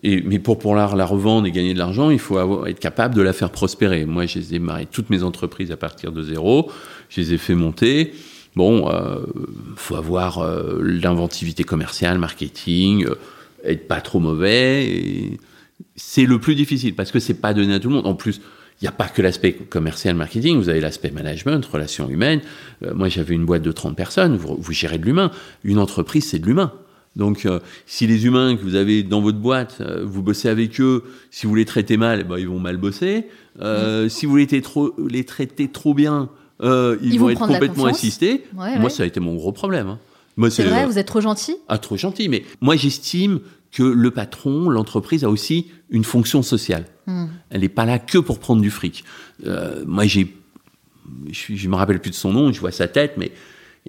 [0.02, 3.14] Et, mais pour pouvoir la revendre et gagner de l'argent, il faut avoir- être capable
[3.16, 4.06] de la faire prospérer.
[4.06, 6.72] Moi, j'ai démarré toutes mes entreprises à partir de zéro,
[7.10, 8.14] je les ai fait monter.
[8.56, 9.20] Bon, euh,
[9.76, 13.16] faut avoir euh, l'inventivité commerciale, marketing, euh,
[13.64, 15.38] être pas trop mauvais.
[15.96, 18.08] C'est le plus difficile parce que c'est pas donné à tout le monde.
[18.08, 18.42] En plus,
[18.82, 20.58] il n'y a pas que l'aspect commercial, marketing.
[20.58, 22.42] Vous avez l'aspect management, relations humaines.
[22.84, 24.36] Euh, moi, j'avais une boîte de 30 personnes.
[24.36, 25.32] Vous, vous gérez de l'humain.
[25.64, 26.74] Une entreprise, c'est de l'humain.
[27.16, 30.80] Donc, euh, si les humains que vous avez dans votre boîte, euh, vous bossez avec
[30.82, 33.28] eux, si vous les traitez mal, eh ben, ils vont mal bosser.
[33.62, 36.30] Euh, Si vous les, traitez trop, les traitez trop bien,
[36.62, 38.46] ils, Ils vont vont être complètement assistés.
[38.56, 38.90] Ouais, Moi, ouais.
[38.90, 39.88] ça a été mon gros problème.
[39.88, 40.00] hein.
[40.38, 43.40] Moi, C'est vrai, vous êtes trop gentil ah, trop gentil, mais moi j'estime
[43.72, 46.86] que le patron, l'entreprise a aussi une fonction sociale.
[47.06, 47.26] Hmm.
[47.52, 49.04] Elle n'est pas là que pour prendre du fric.
[49.86, 50.36] Moi j'ai,
[51.32, 53.32] je, je me rappelle plus de son nom, je vois sa tête, mais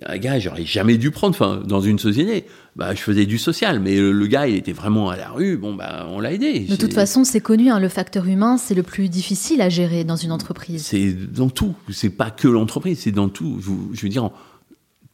[0.05, 2.45] un gars, j'aurais jamais dû prendre, enfin, dans une société.
[2.77, 5.57] Bah, je faisais du social, mais le, le gars, il était vraiment à la rue.
[5.57, 6.61] Bon, bah, on l'a aidé.
[6.61, 10.03] De toute façon, c'est connu, hein, le facteur humain, c'est le plus difficile à gérer
[10.03, 10.85] dans une entreprise.
[10.85, 11.75] c'est dans tout.
[11.93, 13.61] C'est pas que l'entreprise, c'est dans tout.
[13.93, 14.33] Je, veux dire, en-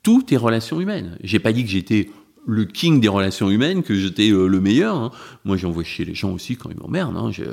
[0.03, 1.19] tout est relations humaines.
[1.23, 2.09] J'ai pas dit que j'étais
[2.51, 4.97] le king des relations humaines, que j'étais euh, le meilleur.
[4.97, 5.11] hein.
[5.45, 7.17] Moi, j'envoie chier les gens aussi quand ils m'emmerdent.
[7.17, 7.31] Hein.
[7.33, 7.45] Je-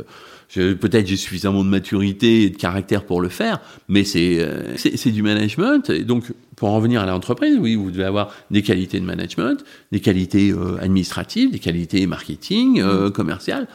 [0.50, 4.76] je- Peut-être j'ai suffisamment de maturité et de caractère pour le faire, mais c'est euh,
[4.78, 5.90] c'est du management.
[5.90, 9.64] Et donc, pour en revenir à l'entreprise, oui, vous devez avoir des qualités de management,
[9.92, 12.82] des qualités euh, administratives, des qualités marketing,
[13.12, 13.68] commerciales.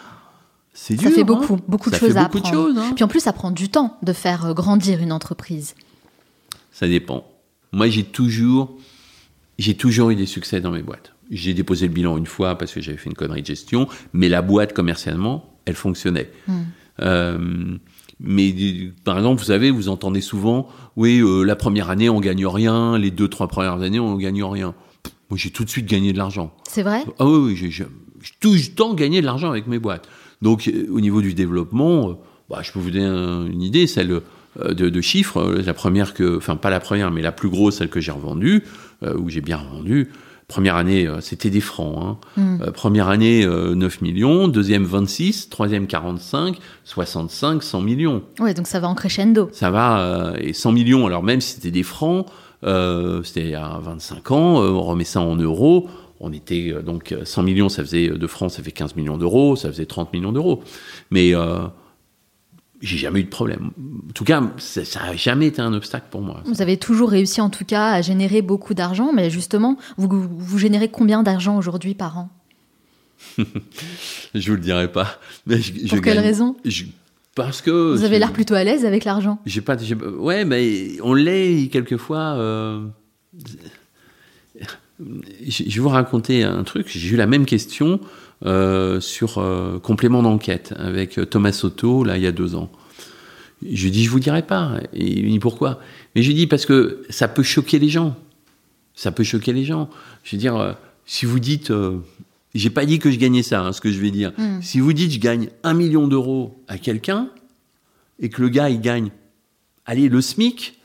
[0.74, 1.24] C'est Ça dur, fait hein.
[1.24, 2.66] beaucoup, beaucoup de Ça fait choses à beaucoup de apprendre.
[2.68, 2.92] choses, hein.
[2.94, 5.74] Puis en plus, ça prend du temps de faire grandir une entreprise.
[6.72, 7.26] Ça dépend.
[7.72, 8.78] Moi, j'ai toujours,
[9.58, 11.11] j'ai toujours eu des succès dans mes boîtes.
[11.32, 14.28] J'ai déposé le bilan une fois parce que j'avais fait une connerie de gestion, mais
[14.28, 16.30] la boîte commercialement, elle fonctionnait.
[17.00, 17.38] Euh,
[18.20, 18.54] mais
[19.04, 22.96] par exemple, vous savez, vous entendez souvent, oui, euh, la première année on gagne rien,
[22.98, 24.74] les deux trois premières années on gagne rien.
[25.02, 26.54] Pff, Moi, j'ai tout de suite gagné de l'argent.
[26.68, 27.02] C'est vrai?
[27.18, 27.86] Ah oui, oui, j'ai
[28.40, 30.06] tout le temps gagné de l'argent avec mes boîtes.
[30.42, 34.20] Donc, euh, au niveau du développement, bah, je peux vous donner un- une idée, celle
[34.58, 35.42] de, de chiffres.
[35.64, 38.62] La première que, enfin, pas la première, mais la plus grosse, celle que j'ai revendue,
[39.16, 40.10] où j'ai bien revendu.
[40.52, 41.96] Première année, euh, c'était des francs.
[41.98, 42.16] hein.
[42.36, 42.62] Hmm.
[42.62, 44.48] Euh, première année, euh, 9 millions.
[44.48, 45.48] Deuxième, 26.
[45.48, 46.58] Troisième, 45.
[46.84, 48.22] 65, 100 millions.
[48.38, 49.48] Ouais, donc ça va en crescendo.
[49.54, 52.26] Ça va, euh, et 100 millions, alors même si c'était des francs,
[52.64, 55.88] euh, c'était il y a 25 ans, euh, on remet ça en euros,
[56.20, 58.94] on était euh, donc euh, 100 millions, ça faisait euh, de francs, ça fait 15
[58.96, 60.62] millions d'euros, ça faisait 30 millions d'euros.
[61.10, 61.60] Mais euh,
[62.82, 63.70] j'ai jamais eu de problème.
[64.08, 66.42] En tout cas, ça ça a jamais été un obstacle pour moi.
[66.44, 70.58] Vous avez toujours réussi en tout cas à générer beaucoup d'argent, mais justement, vous, vous
[70.58, 72.28] générez combien d'argent aujourd'hui par an?
[74.34, 75.18] Je vous le dirai pas.
[75.46, 76.56] Mais je, je Pour quelle gagne- raison?
[76.64, 76.84] Je-
[77.34, 79.38] Parce que Vous avez l'air plutôt à l'aise avec l'argent.
[79.46, 79.76] J'ai pas.
[79.78, 82.34] j'ai- ouais, mais on l'est quelquefois.
[82.36, 82.84] euh,
[85.46, 86.88] Je vais vous raconter un truc.
[86.88, 88.00] J'ai eu la même question
[88.44, 92.72] euh, sur euh, complément d'enquête avec euh, Thomas Soto là il y a deux ans.
[93.64, 94.78] Je lui dis je vous dirai pas.
[94.92, 95.80] Et il me dit pourquoi?
[96.14, 98.16] Mais je lui dis parce que ça peut choquer les gens.
[98.94, 99.88] Ça peut choquer les gens.
[100.24, 100.72] Je veux dire, euh,
[101.06, 101.72] si vous dites,
[102.54, 104.32] j'ai pas dit que je gagnais ça, hein, ce que je vais dire.
[104.36, 104.60] Mm.
[104.60, 107.28] Si vous dites, je gagne un million d'euros à quelqu'un
[108.18, 109.10] et que le gars il gagne,
[109.86, 110.78] allez, le SMIC,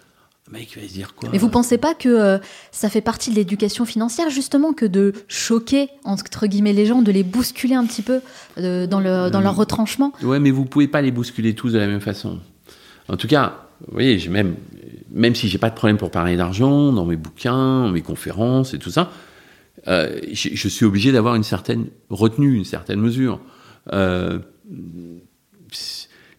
[0.47, 2.37] le mec il va se dire quoi Mais vous pensez pas que euh,
[2.71, 7.11] ça fait partie de l'éducation financière justement que de choquer entre guillemets les gens, de
[7.11, 8.21] les bousculer un petit peu
[8.57, 10.13] euh, dans, le, dans leur retranchement?
[10.23, 12.39] Ouais, mais vous pouvez pas les bousculer tous de la même façon.
[13.09, 14.55] En tout cas, vous voyez, j'ai même,
[15.11, 18.73] même si j'ai pas de problème pour parler d'argent dans mes bouquins, dans mes conférences
[18.73, 19.11] et tout ça,
[19.87, 23.39] euh, je, je suis obligé d'avoir une certaine retenue, une certaine mesure.
[23.93, 24.39] Euh,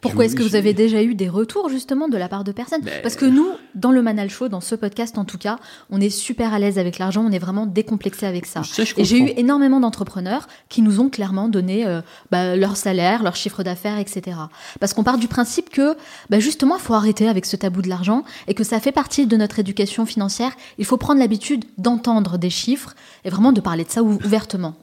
[0.01, 2.83] Pourquoi est-ce que vous avez déjà eu des retours justement de la part de personnes?
[2.83, 5.59] Ben- Parce que nous, dans le Manal Show, dans ce podcast en tout cas,
[5.91, 8.63] on est super à l'aise avec l'argent, on est vraiment décomplexé avec ça.
[8.63, 12.77] Ça, je Et j'ai eu énormément d'entrepreneurs qui nous ont clairement donné euh, bah, leur
[12.77, 14.37] salaire, leur chiffre d'affaires, etc.
[14.79, 15.97] Parce qu'on part du principe que
[16.31, 19.27] bah, justement, il faut arrêter avec ce tabou de l'argent et que ça fait partie
[19.27, 20.53] de notre éducation financière.
[20.79, 24.77] Il faut prendre l'habitude d'entendre des chiffres et vraiment de parler de ça ou- ouvertement.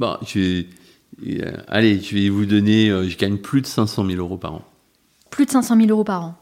[0.00, 0.64] Bon, je
[1.26, 4.54] euh, allez, je vais vous donner, euh, je gagne plus de 500 000 euros par
[4.54, 4.62] an,
[5.30, 6.34] Plus de 500 000 euros par an.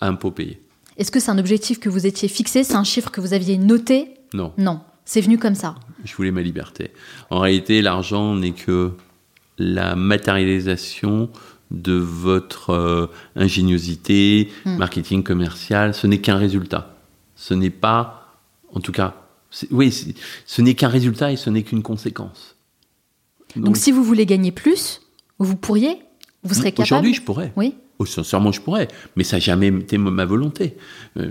[0.00, 0.60] impôts payés.
[0.98, 2.64] Est-ce que c'est un objectif que vous étiez fixé?
[2.64, 4.08] C'est un chiffre que vous aviez noté?
[4.34, 5.74] Non, Non, c'est venu comme ça.
[6.04, 6.90] je voulais ma liberté.
[7.30, 8.92] En réalité, l'argent n'est que
[9.58, 11.30] la matérialisation
[11.70, 14.76] de votre euh, ingéniosité, Hmm.
[14.76, 15.94] marketing commercial.
[15.94, 16.94] Ce n'est qu'un résultat.
[17.36, 18.34] Ce n'est pas,
[18.72, 19.14] en tout cas,
[19.70, 19.92] oui,
[20.46, 22.55] ce n'est qu'un résultat et ce n'est qu'une conséquence.
[23.56, 25.00] Donc, si vous voulez gagner plus,
[25.38, 25.96] vous pourriez
[26.44, 27.52] Vous serez capable Aujourd'hui, je pourrais.
[27.56, 27.74] Oui.
[27.98, 30.76] Oh, sincèrement, je pourrais, mais ça n'a jamais été ma- volonté.
[31.16, 31.30] Euh,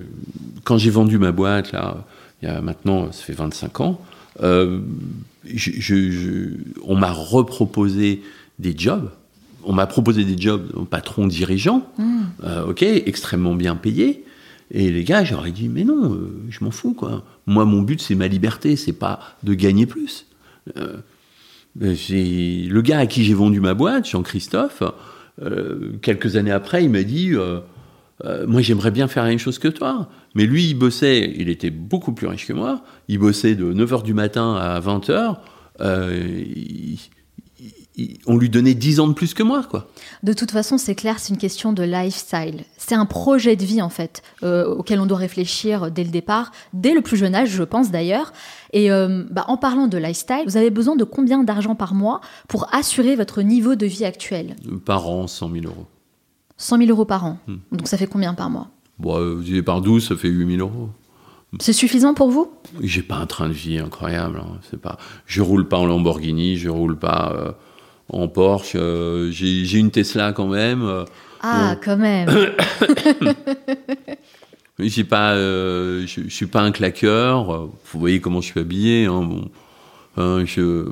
[0.64, 2.06] quand j'ai vendu ma boîte, là,
[2.42, 4.02] il y a maintenant, ça fait 25 ans,
[4.42, 4.80] euh,
[5.46, 6.50] je- je- je-
[6.84, 8.24] on m'a reproposé
[8.58, 9.12] des jobs.
[9.64, 11.88] On m'a proposé des jobs de patron dirigeant,
[12.44, 14.24] euh, ok, extrêmement bien payés.
[14.72, 17.24] Et les gars, j'aurais dit, mais non, euh, je m'en fous, quoi.
[17.46, 20.26] Moi, mon but, c'est ma liberté, c'est pas de gagner plus.
[21.82, 24.84] Euh, le gars à qui j'ai vendu ma boîte, Jean-Christophe,
[25.42, 27.60] euh, quelques années après, il m'a dit euh,
[28.48, 30.10] Moi, j'aimerais bien faire la même chose que toi.
[30.36, 32.82] Mais lui, il bossait, il était beaucoup plus riche que moi.
[33.08, 35.38] Il bossait de 9h du matin à 20h.
[38.28, 39.88] On lui donnait 10 ans de plus que moi, quoi.
[40.24, 42.64] De toute façon, c'est clair, c'est une question de lifestyle.
[42.78, 46.52] C'est un projet de vie, en fait, euh, auquel on doit réfléchir dès le départ,
[46.74, 48.34] dès le plus jeune âge, je pense d'ailleurs.
[48.74, 52.22] Et euh, bah, en parlant de lifestyle, vous avez besoin de combien d'argent par mois
[52.48, 54.56] pour assurer votre niveau de vie actuel?
[54.86, 55.86] Par an, 100 000 euros.
[56.58, 57.38] 100 000 euros par an.
[57.48, 57.58] Hmm.
[57.72, 58.68] Donc ça fait combien par mois?
[59.00, 60.90] Bon, euh, vous divisez par 12, ça fait 8 000 euros.
[61.60, 62.52] C'est suffisant pour vous?
[62.82, 64.42] J'ai pas un train de vie incroyable.
[64.44, 64.98] hein, C'est pas.
[65.26, 67.52] Je roule pas en Lamborghini, je roule pas euh,
[68.10, 68.74] en Porsche.
[68.76, 70.84] euh, J'ai j'ai une Tesla quand même.
[70.84, 71.06] euh,
[71.41, 72.30] Ah, quand même.
[74.80, 75.34] j'ai pas.
[75.34, 77.68] euh, je, je suis pas un claqueur.
[77.91, 79.06] Vous voyez comment je suis habillé.
[79.06, 79.50] Hein, bon.
[80.18, 80.86] Hein, je,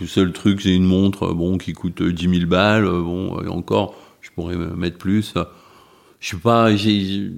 [0.00, 2.84] le seul truc, c'est une montre, bon, qui coûte euh, 10 000 balles.
[2.86, 5.34] Bon, et encore, je pourrais me mettre plus.
[6.26, 6.74] Je suis pas.
[6.74, 7.30] J'ai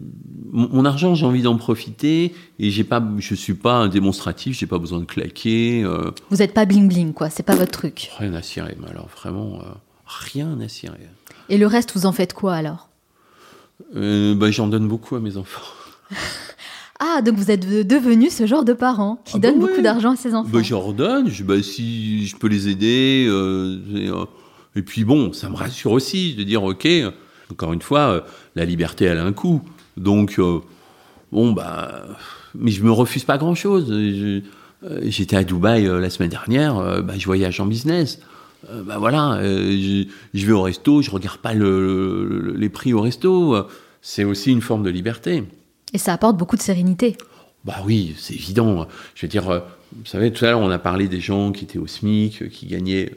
[0.51, 3.07] mon, argent, j'ai envie d'en profiter et j'ai pas.
[3.19, 4.59] Je suis pas un démonstratif.
[4.59, 5.83] J'ai pas besoin de claquer.
[5.85, 7.29] euh, vous n'êtes pas bling bling, quoi.
[7.29, 8.09] C'est pas votre truc.
[8.19, 9.65] Rien à cirer, mais alors vraiment, euh,
[10.07, 11.07] rien à cirer.
[11.51, 12.89] Et le reste, vous en faites quoi alors?
[13.95, 15.67] Euh, bah, J'en donne beaucoup à mes enfants.
[17.01, 19.81] Ah, donc vous êtes de- devenu ce genre de parent qui Ah bah donne beaucoup
[19.81, 20.51] d'argent à ses enfants.
[20.53, 23.25] Bah, J'en redonne, je, bah, si je peux les aider.
[23.25, 24.25] et, euh,
[24.75, 26.89] et puis bon, ça me rassure aussi de dire, ok,
[27.51, 28.21] encore une fois, euh,
[28.57, 29.63] la liberté, elle a un coût.
[29.97, 30.59] Donc, euh,
[31.33, 32.05] bon, bah,
[32.55, 33.87] mais je me refuse pas grand-chose.
[33.91, 34.41] Euh,
[35.05, 38.21] J'étais à Dubaï la semaine dernière, bah, je voyage en business.
[38.71, 42.69] Euh, bah voilà, euh, je, je vais au resto, je regarde pas le- le- les
[42.69, 43.57] prix au resto.
[44.03, 45.43] C'est aussi une forme de liberté.
[45.93, 47.17] Et ça apporte beaucoup de sérénité.
[47.65, 48.87] Bah oui, c'est évident.
[49.17, 51.79] Je veux dire, vous savez, tout à l'heure, on a parlé des gens qui étaient
[51.79, 53.17] au SMIC, qui gagnaient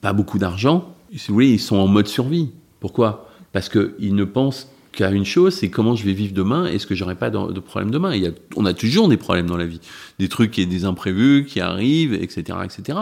[0.00, 0.94] pas beaucoup d'argent.
[1.16, 2.50] Si vous voulez, ils sont en mode survie.
[2.78, 3.29] Pourquoi?
[3.52, 6.94] Parce qu'ils ne pensent qu'à une chose, c'est comment je vais vivre demain, est-ce que
[6.94, 8.12] j'aurai pas de, problème demain
[8.56, 9.80] On a toujours des problèmes dans la vie.
[10.18, 12.58] Des trucs, et des imprévus qui arrivent, etc.
[12.64, 12.98] etc.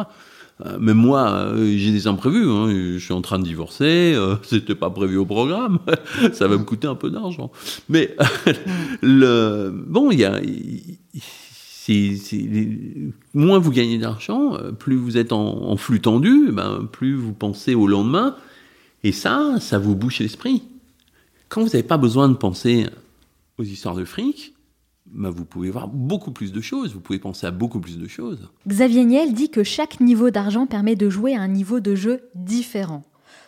[0.80, 2.48] Même moi, euh, j'ai des imprévus.
[2.48, 2.68] hein.
[2.68, 5.78] Je suis en train de divorcer, euh, c'était pas prévu au programme.
[6.32, 7.52] Ça va me coûter un peu d'argent.
[7.88, 8.16] Mais
[9.02, 10.40] bon, il y a
[13.34, 17.32] moins vous gagnez d'argent, euh, plus vous êtes en, en flux tendu, ben, plus vous
[17.32, 18.34] pensez au lendemain.
[19.04, 20.62] Et ça, ça vous bouche l'esprit.
[21.48, 22.87] Quand vous n'avez pas besoin de penser
[23.56, 24.54] aux histoires de fric,
[25.06, 28.06] ben, vous pouvez voir beaucoup plus de choses, vous pouvez penser à beaucoup plus de
[28.06, 28.48] choses.
[28.66, 32.20] Xavier Niel dit que chaque niveau d'argent permet de jouer à un niveau de jeu
[32.34, 33.02] différent.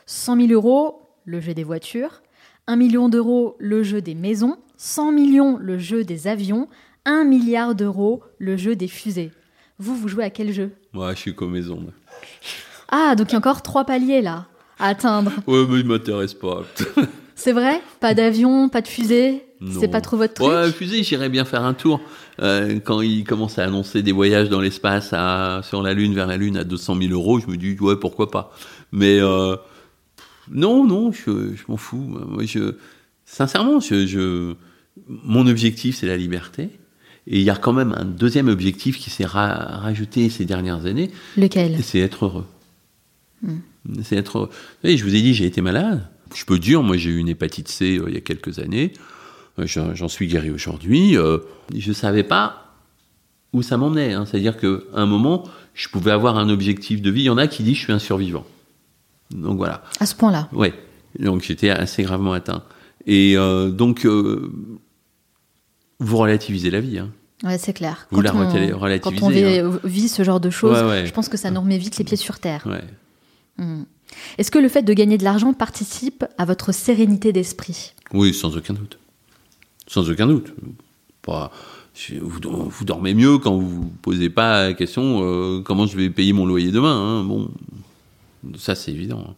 [0.07, 2.23] 100 000 euros, le jeu des voitures.
[2.67, 4.57] 1 million d'euros, le jeu des maisons.
[4.79, 6.69] 100 millions, le jeu des avions.
[7.05, 9.33] 1 milliard d'euros, le jeu des fusées.
[9.79, 10.73] Vous, vous jouez à quel jeu?
[10.93, 11.93] Moi, je suis mes ondes.
[12.89, 14.47] Ah, donc il y a encore trois paliers là
[14.81, 15.33] atteindre.
[15.47, 16.63] Ouais, mais il m'intéresse pas.
[17.35, 17.81] C'est vrai?
[18.01, 19.43] Pas d'avion, pas de fusée?
[19.79, 20.49] C'est pas trop votre truc?
[20.49, 22.01] Ouais, fusée, j'irais bien faire un tour.
[22.41, 26.27] Euh, quand ils commencent à annoncer des voyages dans l'espace à, sur la Lune, vers
[26.27, 28.55] la Lune à 200 000 euros, je me dis, ouais, pourquoi pas.
[28.93, 29.57] Mais euh,
[30.51, 31.99] non, non, je, je m'en fous.
[31.99, 32.75] Moi, je,
[33.27, 34.55] sincèrement, je, je,
[35.09, 36.71] mon objectif, c'est la liberté.
[37.27, 40.87] Et il y a quand même un deuxième objectif qui s'est ra- rajouté ces dernières
[40.87, 41.77] années, Lequel?
[41.83, 42.47] C'est être heureux.
[44.03, 44.51] C'est être.
[44.85, 46.07] Vous je vous ai dit, j'ai été malade.
[46.35, 48.93] Je peux dire, moi, j'ai eu une hépatite C euh, il y a quelques années.
[49.59, 51.17] Euh, J'en suis guéri aujourd'hui.
[51.17, 51.39] Euh,
[51.75, 52.75] je savais pas
[53.53, 54.13] où ça m'emmenait.
[54.13, 54.25] hein.
[54.27, 57.23] C'est-à-dire qu'à un moment, je pouvais avoir un objectif de vie.
[57.23, 58.45] Il y en a qui disent, je suis un survivant.
[59.33, 59.83] Donc voilà.
[59.99, 60.49] À ce point-là.
[60.53, 60.73] Ouais.
[61.19, 62.63] Donc j'étais assez gravement atteint.
[63.07, 63.35] Et
[63.73, 64.07] donc,
[65.99, 66.99] vous relativisez la vie.
[66.99, 67.11] Hein.
[67.43, 68.07] Ouais, c'est clair.
[68.11, 71.07] Vous la on- relati- Quand on vit, vit ce genre de choses, Ouais, ouais.
[71.07, 72.67] je pense que ça nous remet vite les pieds sur terre.
[72.67, 72.83] Ouais.
[73.61, 73.83] Hmm.
[74.39, 77.93] Est-ce que le fait de gagner de l'argent participe à votre sérénité d'esprit?
[78.13, 78.99] Oui, sans aucun doute.
[79.87, 80.53] Sans aucun doute.
[81.23, 81.53] Pas-
[82.21, 86.09] vous, vous dormez mieux quand vous vous posez pas la question euh, comment je vais
[86.11, 86.95] payer mon loyer demain.
[87.21, 87.25] hein.
[87.25, 87.51] Bon,
[88.57, 89.37] ça c'est évident.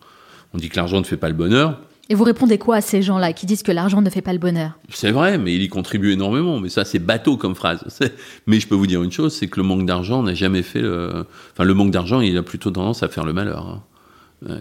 [0.54, 1.80] On dit que l'argent ne fait pas le bonheur.
[2.08, 4.38] Et vous répondez quoi à ces gens-là qui disent que l'argent ne fait pas le
[4.38, 4.72] bonheur?
[4.90, 6.60] C'est vrai, mais il y contribue énormément.
[6.60, 7.84] Mais ça, c'est bateau comme phrase.
[8.46, 10.80] Mais je peux vous dire une chose, c'est que le manque d'argent n'a jamais fait
[10.82, 11.26] le...
[11.52, 13.66] Enfin, le manque d'argent, il a plutôt tendance à faire le malheur.
[13.66, 13.82] hein.
[14.48, 14.56] Ouais.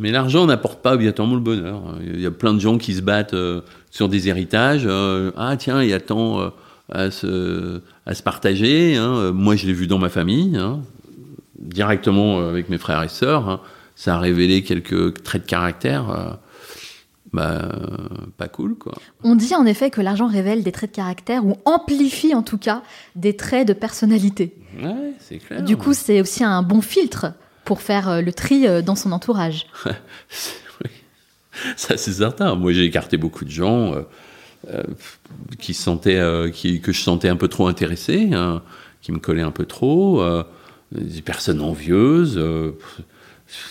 [0.00, 1.82] Mais l'argent n'apporte pas obligatoirement le bonheur.
[2.02, 4.84] Il y a plein de gens qui se battent euh, sur des héritages.
[4.86, 6.48] euh, ah tiens, il y a tant euh,
[6.90, 8.96] à, se, à se partager.
[8.96, 9.30] hein.
[9.32, 10.80] Moi, je l'ai vu dans ma famille, hein,
[11.60, 13.48] directement avec mes frères et sœurs.
[13.48, 13.60] hein.
[13.94, 16.38] Ça a révélé quelques traits de caractère.
[17.32, 17.68] bah,
[18.36, 18.94] pas cool, quoi.
[19.22, 22.58] On dit en effet que l'argent révèle des traits de caractère ou amplifie en tout
[22.58, 22.82] cas
[23.14, 24.56] des traits de personnalité.
[24.82, 25.62] Ouais, c'est clair.
[25.62, 27.26] Du coup, c'est aussi un bon filtre
[27.64, 29.66] pour faire euh, le tri euh, dans son entourage.
[30.84, 30.90] Oui.
[31.76, 32.56] ça c'est certain.
[32.56, 33.94] Moi, j'ai écarté beaucoup de gens
[34.68, 34.82] euh,
[35.60, 36.18] qui se sentaient,
[36.82, 38.60] que je sentais un peu trop intéressés, hein,
[39.00, 40.20] qui me collaient un peu trop,
[40.90, 42.42] des personnes envieuses,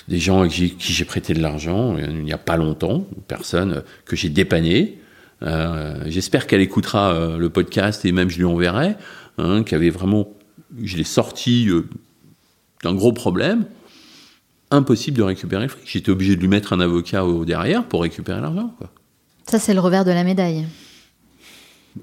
[0.07, 3.83] des gens à qui, j'ai prêté de l'argent il n'y a pas longtemps, une personne
[4.05, 4.99] que j'ai dépannée.
[6.05, 8.95] J'espère qu'elle écoutera le podcast et même je lui enverrai,
[9.39, 10.29] hein, qui avait vraiment,
[10.81, 11.67] je l'ai sorti
[12.81, 13.65] d'un gros problème
[14.73, 15.83] impossible de récupérer le fric.
[15.85, 18.73] J'étais obligé de lui mettre un avocat au derrière pour récupérer l'argent.
[19.47, 20.65] Ça, c'est le revers de la médaille.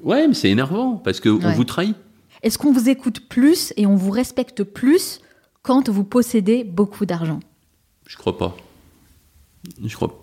[0.02, 1.54] Ouais, mais c'est énervant parce qu'on Ouais.
[1.54, 1.96] vous trahit.
[2.42, 5.20] Est-ce qu'on vous écoute plus et on vous respecte plus
[5.62, 7.40] quand vous possédez beaucoup d'argent?
[8.06, 8.56] Je crois pas.
[9.84, 10.18] Je crois.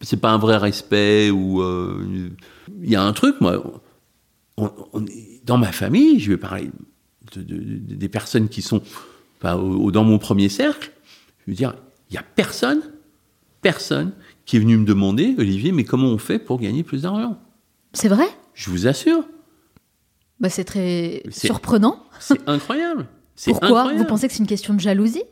[0.00, 2.28] C'est pas un vrai respect ou euh,
[2.82, 3.62] il y a un truc moi.
[4.58, 6.70] on- on est- dans ma famille, je vais parler
[7.34, 8.82] de- de- de- des personnes qui sont
[9.42, 10.92] enfin, au- dans mon premier cercle.
[11.46, 11.74] Je veux dire,
[12.10, 12.80] il y a personne,
[13.60, 14.12] personne
[14.44, 17.38] qui est venu me demander, Olivier, mais comment on fait pour gagner plus d'argent?
[17.92, 18.26] C'est vrai?
[18.54, 19.24] Je vous assure.
[20.40, 22.02] bah, C'est très C'est- surprenant.
[22.18, 23.06] C'est incroyable.
[23.36, 23.68] C'est Pourquoi?
[23.68, 23.98] Incroyable.
[23.98, 25.22] Vous pensez que c'est une question de jalousie?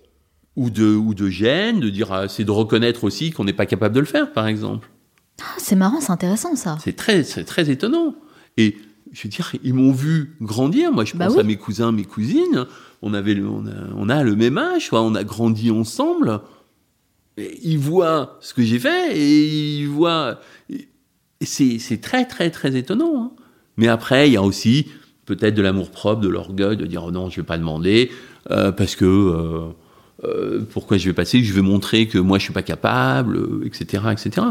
[0.56, 3.66] Ou de ou de gêne, de dire ah, c'est de reconnaître aussi qu'on n'est pas
[3.66, 4.90] capable de le faire, par exemple.
[5.40, 6.76] Ah, C'est marrant, c'est intéressant ça.
[6.82, 8.14] C'est très c'est très étonnant.
[8.56, 8.76] Et
[9.12, 10.92] je veux dire, ils m'ont vu grandir.
[10.92, 11.40] Moi, je Bah pense oui.
[11.40, 12.66] à mes cousins, mes cousines.
[13.02, 16.40] On avait on a, on a le même âge, on a grandi ensemble.
[17.36, 20.40] Et ils voient ce que j'ai fait et ils voient.
[20.68, 20.88] et
[21.42, 23.22] C'est très très très étonnant.
[23.22, 23.30] hein.
[23.76, 24.88] Mais après, il y a aussi
[25.24, 28.10] peut-être de l'amour propre, de l'orgueil, de dire oh non, je vais pas demander
[28.50, 29.68] euh, parce que euh,
[30.24, 34.04] euh, pourquoi je vais passer, je vais montrer que moi je suis pas capable, etc.,
[34.12, 34.46] etc.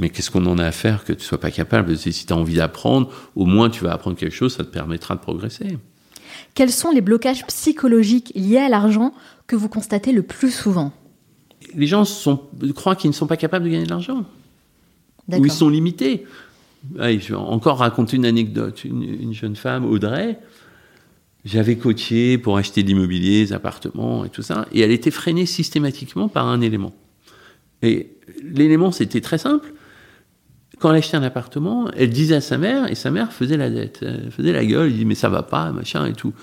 [0.00, 1.96] Mais qu'est-ce qu'on en a à faire que tu sois pas capable?
[1.96, 5.14] Si tu as envie d'apprendre, au moins tu vas apprendre quelque chose, ça te permettra
[5.14, 5.78] de progresser.
[6.54, 9.12] Quels sont les blocages psychologiques liés à l'argent
[9.46, 10.92] que vous constatez le plus souvent
[11.74, 12.42] Les gens sont,
[12.74, 14.24] croient qu'ils ne sont pas capables de gagner de l'argent,
[15.28, 16.26] ou ils sont limités.
[16.98, 18.84] Allez, je vais encore raconter une anecdote.
[18.84, 20.38] Une, une jeune femme, Audrey,
[21.44, 25.46] j'avais coaché pour acheter de l'immobilier, des appartements et tout ça, et elle était freinée
[25.46, 26.92] systématiquement par un élément.
[27.82, 29.73] Et l'élément, c'était très simple.
[30.84, 33.70] Quand elle achetait un appartement, elle disait à sa mère, et sa mère faisait la
[33.70, 36.34] dette, elle faisait la gueule, elle dit mais ça va pas, machin et tout.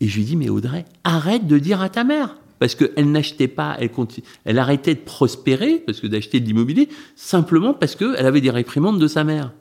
[0.00, 3.48] Et je lui dis mais Audrey, arrête de dire à ta mère, parce qu'elle n'achetait
[3.48, 8.24] pas, elle, conti- elle arrêtait de prospérer, parce que d'acheter de l'immobilier, simplement parce qu'elle
[8.24, 9.52] avait des réprimandes de sa mère.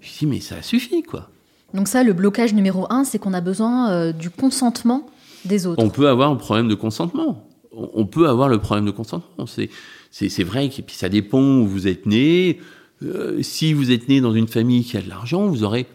[0.00, 1.28] Je lui dis mais ça suffit quoi.
[1.74, 5.06] Donc ça, le blocage numéro un, c'est qu'on a besoin euh, du consentement
[5.44, 5.82] des autres.
[5.82, 7.48] On peut avoir un problème de consentement.
[7.72, 9.46] On peut avoir le problème de consentement.
[10.12, 12.60] C'est vrai que puis ça dépend où vous êtes né.
[13.04, 15.86] Euh, si vous êtes né dans une famille qui a de l'argent, vous aurez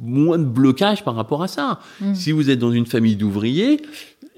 [0.00, 1.80] moins de blocage par rapport à ça.
[2.00, 2.14] Mm.
[2.14, 3.80] Si vous êtes dans une famille d'ouvriers,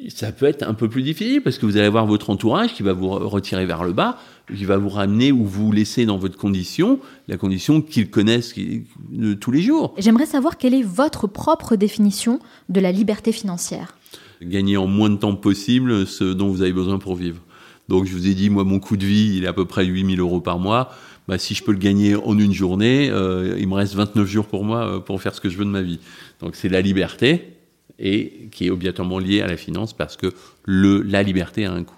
[0.09, 2.83] ça peut être un peu plus difficile parce que vous allez avoir votre entourage qui
[2.83, 4.19] va vous re- retirer vers le bas,
[4.55, 8.55] qui va vous ramener ou vous laisser dans votre condition, la condition qu'ils connaissent
[9.11, 9.95] de tous les jours.
[9.97, 13.97] J'aimerais savoir quelle est votre propre définition de la liberté financière.
[14.43, 17.41] Gagner en moins de temps possible ce dont vous avez besoin pour vivre.
[17.89, 19.85] Donc je vous ai dit, moi mon coût de vie, il est à peu près
[19.87, 20.91] 8000 euros par mois.
[21.27, 24.47] Bah, si je peux le gagner en une journée, euh, il me reste 29 jours
[24.47, 25.99] pour moi euh, pour faire ce que je veux de ma vie.
[26.41, 27.55] Donc c'est la liberté
[27.99, 30.33] et qui est obligatoirement liée à la finance parce que
[30.65, 31.95] le, la liberté a un coût,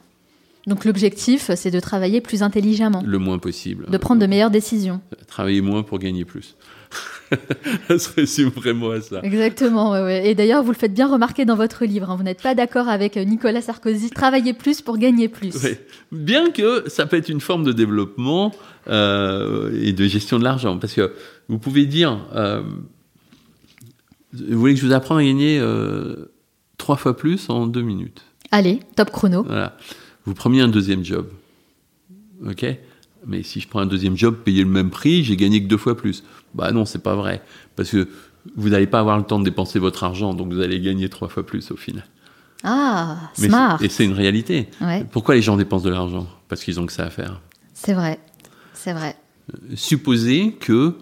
[0.66, 3.86] Donc l'objectif, c'est de travailler plus intelligemment, le moins possible.
[3.90, 5.00] de prendre de meilleures décisions.
[5.26, 6.54] Travailler moins pour gagner plus.
[7.88, 9.20] Ça se résume vraiment à ça.
[9.22, 10.28] Exactement, ouais, ouais.
[10.28, 12.16] et d'ailleurs vous le faites bien remarquer dans votre livre, hein.
[12.16, 15.62] vous n'êtes pas d'accord avec euh, Nicolas Sarkozy, travailler plus pour gagner plus.
[15.62, 15.84] Ouais.
[16.12, 18.52] Bien que ça peut être une forme de développement
[18.88, 21.12] euh, et de gestion de l'argent, parce que
[21.48, 22.62] vous pouvez dire, euh,
[24.32, 26.32] vous voulez que je vous apprenne à gagner euh,
[26.78, 28.22] trois fois plus en deux minutes.
[28.52, 29.42] Allez, top chrono.
[29.42, 29.76] Voilà.
[30.24, 31.28] Vous preniez un deuxième job,
[32.44, 32.66] ok?
[33.26, 35.76] Mais si je prends un deuxième job, payer le même prix, j'ai gagné que deux
[35.76, 36.22] fois plus.
[36.54, 37.42] Bah non, c'est pas vrai,
[37.74, 38.08] parce que
[38.56, 41.28] vous n'allez pas avoir le temps de dépenser votre argent, donc vous allez gagner trois
[41.28, 42.04] fois plus au final.
[42.62, 43.78] Ah, Mais smart.
[43.82, 44.68] Et c'est une réalité.
[44.80, 46.26] Ouais, Pourquoi les gens dépensent de l'argent?
[46.48, 47.40] Parce qu'ils ont que ça à faire.
[47.74, 48.18] c'est vrai,
[48.72, 49.16] c'est vrai.
[49.74, 50.94] supposer que,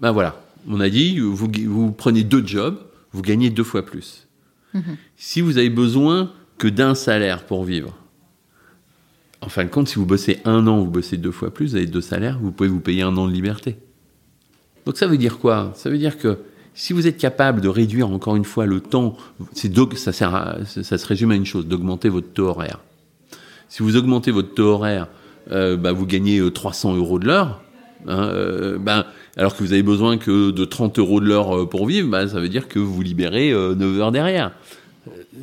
[0.00, 2.78] ben voilà, on a dit, vous, vous prenez deux jobs,
[3.12, 4.26] vous gagnez deux fois plus.
[4.74, 4.96] Mhm.
[5.16, 7.96] Si vous avez besoin que d'un salaire pour vivre,
[9.40, 11.76] en fin de compte, si vous bossez un an, vous bossez deux fois plus, vous
[11.76, 13.76] avez deux salaires, vous pouvez vous payer un an de liberté.
[14.86, 15.72] Donc ça veut dire quoi?
[15.74, 16.38] Ça veut dire que
[16.74, 19.16] si vous êtes capable de réduire encore une fois le temps,
[19.54, 22.80] ça, ça se résume à une chose, d'augmenter votre taux horaire.
[23.68, 25.08] Si vous augmentez votre taux horaire,
[25.50, 27.62] euh, bah, vous gagnez euh, 300 euros de l'heure.
[28.06, 29.04] hein, euh, ben,
[29.36, 32.26] alors que vous avez besoin que de 30 euros de l'heure euh, pour vivre, bah,
[32.28, 34.52] ça veut dire que vous libérez euh, 9 heures derrière.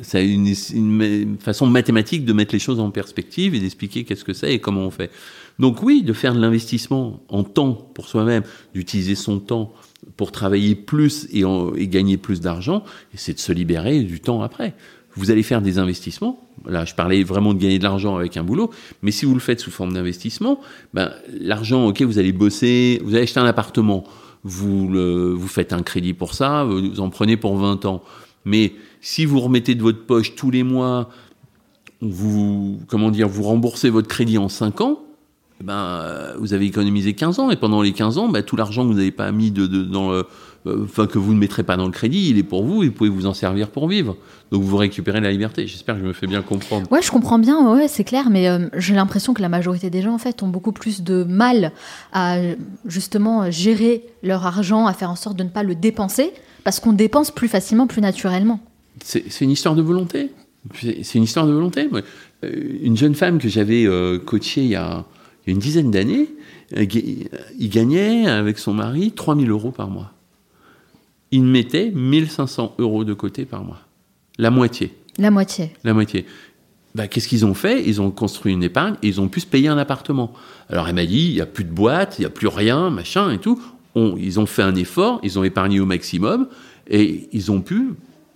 [0.02, 4.32] C'est une, une- façon mathématique de mettre les choses en perspective et d'expliquer qu'est-ce que
[4.32, 5.10] c'est et comment on fait.
[5.58, 8.42] Donc oui, de faire de l'investissement en temps pour soi-même,
[8.74, 9.72] d'utiliser son temps
[10.16, 11.44] pour travailler plus et,
[11.88, 12.84] gagner plus d'argent,
[13.14, 14.74] c'est de se libérer du temps après.
[15.16, 16.40] Vous allez faire des investissements.
[16.66, 18.70] Là, je parlais vraiment de gagner de l'argent avec un boulot,
[19.02, 20.60] mais si vous le faites sous forme d'investissement,
[20.92, 24.04] ben, l'argent, ok, vous allez bosser, vous allez acheter un appartement,
[24.42, 28.02] vous, vous faites un crédit pour ça, vous en prenez pour 20 ans.
[28.44, 28.72] Mais
[29.04, 31.10] si vous remettez de votre poche tous les mois,
[32.00, 34.98] vous, comment dire, vous remboursez votre crédit en 5 ans,
[35.62, 38.82] ben, euh, vous avez économisé 15 ans, et pendant les 15 ans, ben, tout l'argent
[38.82, 40.26] que vous n'avez pas mis de, dans le,
[40.66, 42.88] euh, enfin, que vous ne mettrez pas dans le crédit, il est pour vous, et
[42.88, 44.16] vous pouvez vous en servir pour vivre.
[44.50, 45.66] Donc vous récupérez la liberté.
[45.66, 46.90] J'espère que je me fais bien comprendre.
[46.90, 50.00] Ouais, je comprends bien, ouais, c'est clair, mais euh, j'ai l'impression que la majorité des
[50.00, 51.72] gens, en fait, ont beaucoup plus de mal
[52.14, 52.38] à
[52.86, 56.32] justement gérer leur argent, à faire en sorte de ne pas le dépenser,
[56.64, 58.60] parce qu'on dépense plus facilement, plus naturellement.
[59.02, 60.30] C'est une histoire de volonté.
[60.80, 61.88] C'est une histoire de volonté.
[62.44, 62.50] Euh,
[62.82, 65.04] Une jeune femme que j'avais euh, coachée il y a,
[65.46, 66.28] une dizaine d'années,
[66.76, 66.86] euh,
[67.58, 70.12] il gagnait avec son mari 3000 euros par mois.
[71.30, 73.80] Il mettait 1500 euros de côté par mois.
[74.38, 74.92] La moitié.
[75.18, 75.72] La moitié.
[75.84, 76.24] La moitié.
[76.94, 77.82] Bah, Qu'est-ce qu'ils ont fait?
[77.86, 80.32] Ils ont construit une épargne et ils ont pu se payer un appartement.
[80.70, 82.88] Alors elle m'a dit, il n'y a plus de boîte, il n'y a plus rien,
[82.90, 83.60] machin et tout.
[83.96, 86.48] On- ils ont fait un effort, ils ont épargné au maximum
[86.88, 87.90] et ils ont pu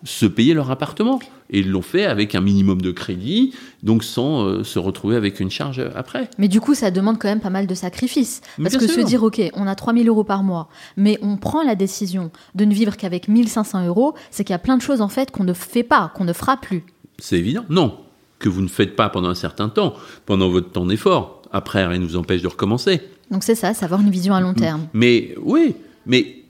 [0.05, 1.19] se payer leur appartement.
[1.51, 5.41] Et ils l'ont fait avec un minimum de crédit, donc sans euh, se retrouver avec
[5.41, 6.29] une charge après.
[6.37, 8.43] Mais du coup, ça demande quand même pas mal de sacrifices.
[8.63, 10.69] Parce que se dire, OK, on a 3000 euros par mois,
[10.99, 14.59] mais on prend la décision de ne vivre qu'avec 1500 euros, c'est qu'il y a
[14.59, 16.85] plein de choses, en fait, qu'on ne fait pas, qu'on ne fera plus.
[17.19, 17.65] C'est évident.
[17.71, 17.99] Non,
[18.39, 19.95] que vous ne faites pas pendant un certain temps,
[20.27, 21.43] pendant votre temps d'effort.
[21.51, 23.01] Après, rien ne nous empêche de recommencer.
[23.31, 24.87] Donc c'est ça, c'est avoir une vision à long terme.
[24.93, 25.75] Mais oui,
[26.07, 26.45] mais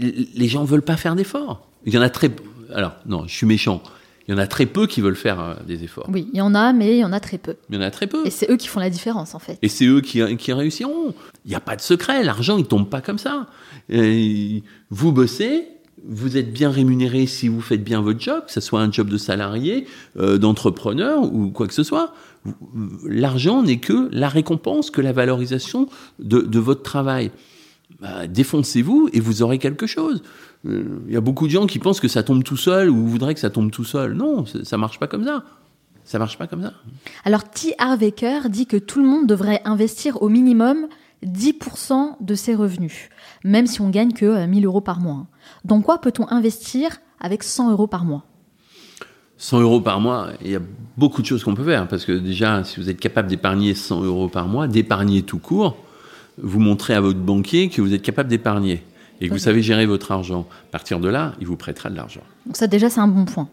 [0.00, 1.66] les gens veulent pas faire d'efforts.
[1.84, 2.30] Il y en a très.
[2.74, 3.82] Alors non, je suis méchant.
[4.26, 6.06] Il y en a très peu qui veulent faire euh, des efforts.
[6.12, 7.56] Oui, il y en a, mais il y en a très peu.
[7.70, 8.26] Il y en a très peu.
[8.26, 9.58] Et c'est eux qui font la différence, en fait.
[9.62, 11.14] Et c'est eux qui, qui réussiront.
[11.46, 12.22] Il n'y a pas de secret.
[12.22, 13.46] L'argent, il tombe pas comme ça.
[13.88, 15.66] Et vous bossez,
[16.06, 19.08] vous êtes bien rémunéré si vous faites bien votre job, que ce soit un job
[19.08, 19.86] de salarié,
[20.18, 22.12] euh, d'entrepreneur ou quoi que ce soit.
[23.06, 25.88] L'argent n'est que la récompense, que la valorisation
[26.18, 27.30] de, de votre travail.
[28.00, 30.22] Bah, défoncez-vous et vous aurez quelque chose.
[30.66, 33.06] Euh, Il y a beaucoup de gens qui pensent que ça tombe tout seul ou
[33.06, 34.14] voudraient que ça tombe tout seul.
[34.14, 35.44] Non, ça marche pas comme ça.
[36.04, 36.72] Ça marche pas comme ça.
[37.24, 37.74] Alors, T.
[37.78, 40.88] Harvecker dit que tout le monde devrait investir au minimum
[41.24, 43.10] 10% de ses revenus,
[43.44, 45.26] même si on gagne que euh, 1000 euros par mois.
[45.64, 48.24] Dans quoi peut-on investir avec 100 euros par mois?
[49.36, 50.60] 100 euros par mois, il y a
[50.96, 51.86] beaucoup de choses qu'on peut faire.
[51.88, 55.76] Parce que déjà, si vous êtes capable d'épargner 100 euros par mois, d'épargner tout court,
[56.40, 58.82] vous montrez à votre banquier que vous êtes capable d'épargner
[59.20, 60.46] et que vous savez gérer votre argent.
[60.68, 62.22] À partir de là, il vous prêtera de l'argent.
[62.46, 63.48] Donc ça déjà c'est un bon point.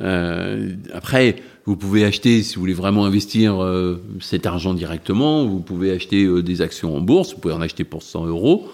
[0.00, 1.36] Euh, après,
[1.66, 6.24] vous pouvez acheter, si vous voulez vraiment investir euh, cet argent directement, vous pouvez acheter
[6.24, 8.70] euh, des actions en bourse, vous pouvez en acheter pour 100 euros.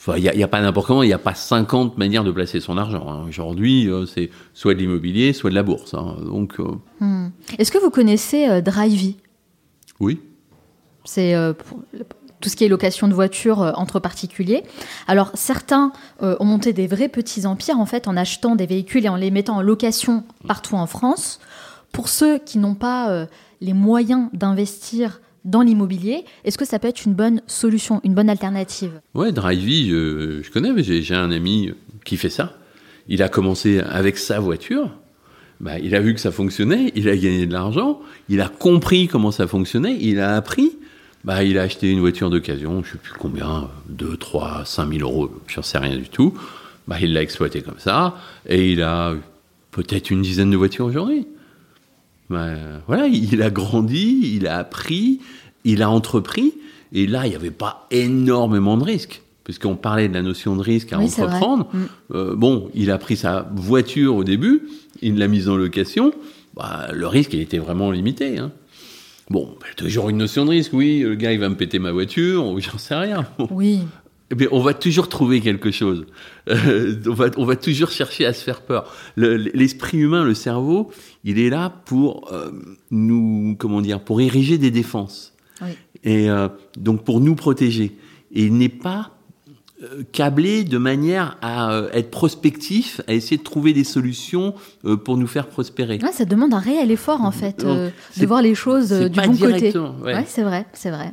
[0.00, 2.30] Enfin, il n'y a, a, pas n'importe comment, il n'y a pas 50 manières de
[2.30, 3.06] placer son argent.
[3.06, 3.26] Hein.
[3.28, 5.92] Aujourd'hui, euh, c'est soit de l'immobilier, soit de la bourse.
[5.92, 6.16] Hein.
[6.24, 6.64] Donc, euh...
[7.00, 7.28] hmm.
[7.58, 9.16] Est-ce que vous connaissez euh, Drivey
[10.00, 10.20] Oui.
[11.04, 11.34] C'est
[12.40, 14.62] tout ce qui est location de voitures euh, entre particuliers.
[15.06, 19.04] Alors certains euh, ont monté des vrais petits empires en fait en achetant des véhicules
[19.04, 21.40] et en les mettant en location partout en France.
[21.92, 23.26] Pour ceux qui n'ont pas euh,
[23.60, 28.28] les moyens d'investir dans l'immobilier, est-ce que ça peut être une bonne solution, une bonne
[28.28, 29.00] alternative?
[29.14, 31.72] Ouais, Drivey, je, connais, j'ai un ami
[32.04, 32.58] qui fait ça.
[33.08, 34.90] Il a commencé avec sa voiture.
[35.60, 39.08] Bah, il a vu que ça fonctionnait, il a gagné de l'argent, il a compris
[39.08, 40.72] comment ça fonctionnait, il a appris.
[41.24, 45.00] Bah, il a acheté une voiture d'occasion, je sais plus combien, 2, 3, 5 000
[45.08, 46.32] euros, j'en sais rien du tout.
[46.88, 48.16] Bah, il l'a exploité comme ça,
[48.48, 49.14] et il a
[49.70, 51.26] peut-être une dizaine de voitures aujourd'hui.
[52.30, 52.54] Bah,
[52.86, 55.20] voilà, il a grandi, il a appris,
[55.64, 56.54] il a entrepris,
[56.92, 59.22] et là, il n'y avait pas énormément de risques.
[59.44, 61.68] Puisqu'on parlait de la notion de risque à Oui, entreprendre.
[61.72, 61.86] vrai.
[62.14, 64.62] Euh, bon, il a pris sa voiture au début,
[65.02, 66.12] il l'a mise en location.
[66.54, 68.38] Bah, le risque, il était vraiment limité.
[68.38, 68.52] Hein.
[69.30, 72.46] Bon, toujours une notion de risque, oui, le gars, il va me péter ma voiture,
[72.48, 73.26] ou j'en sais rien.
[73.38, 73.48] Bon.
[73.52, 73.80] Oui.
[74.32, 76.04] Eh bien, on va toujours trouver quelque chose.
[76.48, 78.92] Euh, on, va, on va toujours chercher à se faire peur.
[79.16, 80.90] Le- L'esprit humain, le cerveau,
[81.24, 82.50] il est là pour euh,
[82.90, 85.32] nous, comment dire, pour ériger des défenses.
[85.62, 85.70] Oui.
[86.04, 87.96] Et euh, donc pour nous protéger.
[88.32, 89.16] Et il n'est pas
[90.12, 94.54] câblé de manière à euh, être prospectif, à essayer de trouver des solutions
[94.84, 95.98] euh, pour nous faire prospérer.
[96.02, 99.08] Ouais, ça demande un réel effort en fait Non, euh, de voir les choses euh,
[99.08, 99.72] du pas bon côté.
[99.78, 100.14] ouais.
[100.14, 101.12] Ouais, c'est vrai, c'est vrai.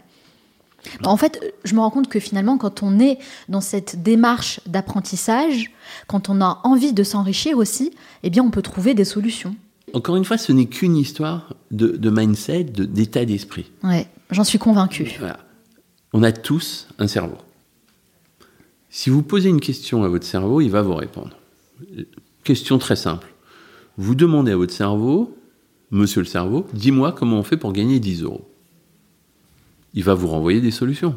[1.02, 3.18] Bah, En fait, je me rends compte que finalement, quand on est
[3.50, 5.72] dans cette démarche d'apprentissage,
[6.08, 7.92] quand on a envie de s'enrichir aussi,
[8.24, 9.56] eh bien, on peut trouver des solutions.
[9.94, 13.72] Encore une fois, ce n'est qu'une histoire de, de mindset, de- d'état d'esprit.
[13.84, 15.16] Ouais, j'en suis convaincue.
[15.20, 15.40] Voilà.
[16.14, 17.38] On a tous un cerveau.
[18.98, 21.38] Si vous posez une question à votre cerveau, il va vous répondre.
[22.44, 23.32] Question très simple.
[23.96, 25.38] Vous demandez à votre cerveau,
[25.92, 28.50] monsieur le cerveau, dis-moi comment on fait pour gagner 10 euros.
[29.94, 31.16] Il va vous renvoyer des solutions.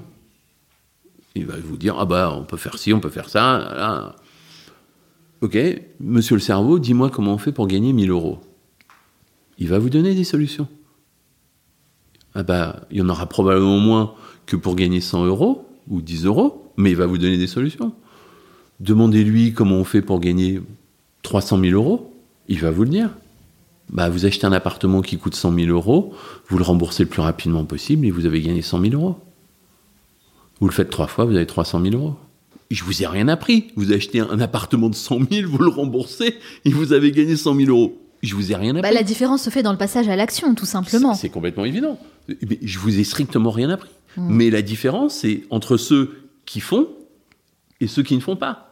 [1.34, 3.40] Il va vous dire, ah bah, on peut faire ci, on peut faire ça.
[3.58, 4.16] là.
[5.40, 5.56] Ok,
[6.00, 8.40] monsieur le cerveau, dis-moi comment on fait pour gagner 1000 euros.
[9.56, 10.68] Il va vous donner des solutions
[12.34, 14.14] ah bah, il y en aura probablement moins
[14.44, 17.92] que pour gagner 100 euros ou 10 euros, mais il va vous donner des solutions.
[18.80, 20.60] Demandez-lui comment on fait pour gagner
[21.22, 22.12] 300 000 euros,
[22.48, 23.10] il va vous le dire.
[23.90, 26.14] Bah, vous achetez un appartement qui coûte 100 000 euros,
[26.48, 29.16] vous le remboursez le plus rapidement possible et vous avez gagné 100 000 euros.
[30.60, 32.14] Vous le faites trois fois, vous avez 300 000 euros.
[32.70, 33.72] Je vous ai rien appris.
[33.74, 37.56] Vous achetez un appartement de 100 000, vous le remboursez et vous avez gagné 100
[37.56, 37.98] 000 euros.
[38.22, 38.82] Je vous ai rien appris.
[38.82, 41.14] Bah, la différence se fait dans le passage à l'action, tout simplement.
[41.14, 41.98] C'est c'est complètement évident.
[42.28, 43.90] Mais je vous ai strictement rien appris.
[44.16, 44.34] Mm.
[44.34, 46.88] Mais la différence, c'est entre ceux qui font
[47.80, 48.66] et ceux qui ne font pas.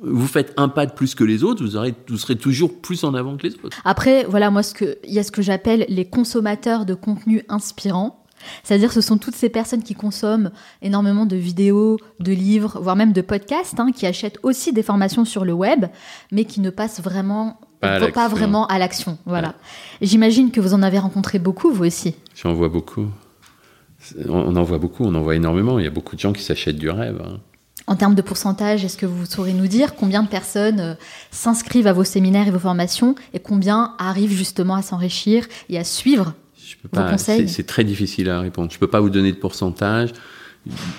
[0.00, 3.04] Vous faites un pas de plus que les autres, vous, aurez, vous serez toujours plus
[3.04, 3.78] en avant que les autres.
[3.84, 8.24] Après, voilà, moi, il y a ce que j'appelle les consommateurs de contenu inspirant.
[8.64, 10.50] C'est-à-dire, ce sont toutes ces personnes qui consomment
[10.82, 15.24] énormément de vidéos, de livres, voire même de podcasts, hein, qui achètent aussi des formations
[15.24, 15.86] sur le web,
[16.32, 19.18] mais qui ne passent vraiment Pas vraiment à l'action.
[19.26, 19.54] Voilà.
[20.02, 22.16] J'imagine que vous en avez rencontré beaucoup, vous aussi.
[22.34, 23.06] J'en vois beaucoup.
[24.28, 25.78] On en voit beaucoup, on en voit énormément.
[25.78, 27.20] Il y a beaucoup de gens qui s'achètent du rêve.
[27.24, 27.38] hein.
[27.86, 30.94] En termes de pourcentage, est-ce que vous saurez nous dire combien de personnes euh,
[31.30, 35.84] s'inscrivent à vos séminaires et vos formations et combien arrivent justement à s'enrichir et à
[35.84, 37.10] suivre Je peux Vos pas.
[37.10, 37.46] conseils?
[37.48, 38.70] C'est très difficile à répondre.
[38.72, 40.10] Je peux pas vous donner de pourcentage.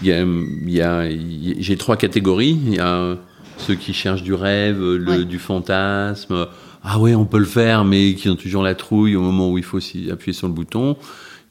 [0.03, 2.59] Il y a, il y a- il y a- j'ai trois catégories.
[2.67, 3.15] Il y a
[3.57, 5.25] ceux qui cherchent du rêve, le, Ouais.
[5.25, 6.45] du fantasme.
[6.83, 9.57] Ah ouais, on peut le faire, mais qui ont toujours la trouille au moment où
[9.57, 9.79] il faut
[10.11, 10.97] appuyer sur le bouton.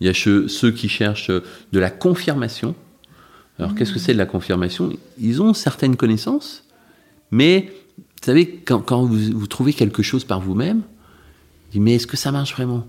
[0.01, 0.15] Il y a
[0.49, 2.75] ceux qui cherchent de la confirmation.
[3.59, 4.91] Alors, qu'est-ce que c'est de la confirmation?
[5.21, 6.65] Ils ont certaines connaissances,
[7.31, 10.83] mais vous savez, quand, quand vous, vous trouvez quelque chose par vous-même,
[11.73, 12.87] vous mais est-ce que ça marche vraiment?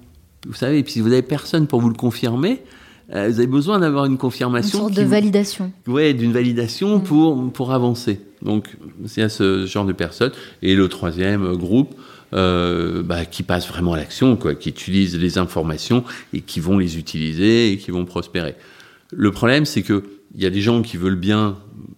[0.47, 2.61] Vous savez, et puis si vous n'avez personne pour vous le confirmer,
[3.13, 4.79] euh, vous avez besoin d'avoir une une confirmation.
[4.79, 8.19] sorte qui de vous- validation Ouais, d'une validation pour, pour avancer.
[8.41, 8.75] Donc,
[9.05, 10.31] c'est à ce genre de personnes.
[10.63, 11.93] Et le troisième euh, groupe,
[12.33, 16.03] euh, bah, qui passe vraiment à l'action, quoi, qui utilise les informations
[16.33, 18.55] et qui vont les utiliser et qui vont prospérer.
[19.11, 20.03] Le problème, c'est que
[20.33, 21.57] il y a des gens qui veulent bien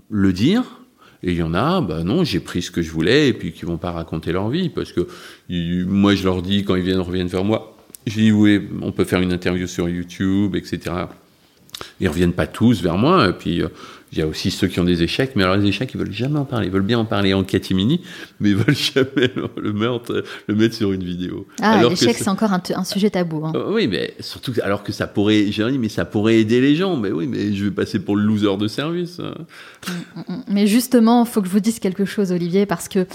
[0.09, 0.63] le dire,
[1.23, 3.51] et il y en a, bah non, j'ai pris ce que je voulais, et puis
[3.51, 5.07] qui vont pas raconter leur vie, parce que
[5.49, 7.75] moi, je leur dis quand ils viennent reviennent vers moi,
[8.05, 10.95] je dis oui, on peut faire une interview sur YouTube, etc.
[11.99, 13.29] Ils reviennent pas tous vers moi.
[13.29, 13.67] Et puis, euh,
[14.11, 16.13] il y a aussi ceux qui ont des échecs, mais alors les échecs, ils veulent
[16.13, 16.67] jamais en parler.
[16.67, 18.01] Ils veulent bien en parler en catimini,
[18.39, 21.45] mais ils veulent jamais le mettre, le mettre sur une vidéo.
[21.61, 23.45] Ah, l'échec, c'est encore un, un, sujet tabou.
[23.45, 23.51] Hein.
[23.55, 26.75] Euh, oui, mais surtout, alors que ça pourrait, j'ai dit, mais ça pourrait aider les
[26.75, 26.95] gens.
[26.95, 29.19] Mais oui, mais je vais passer pour le loser de service.
[29.19, 29.33] Hein.
[29.87, 30.43] Mm, mm, mm.
[30.47, 33.05] Mais justement, il faut que je vous dise quelque chose, Olivier, parce que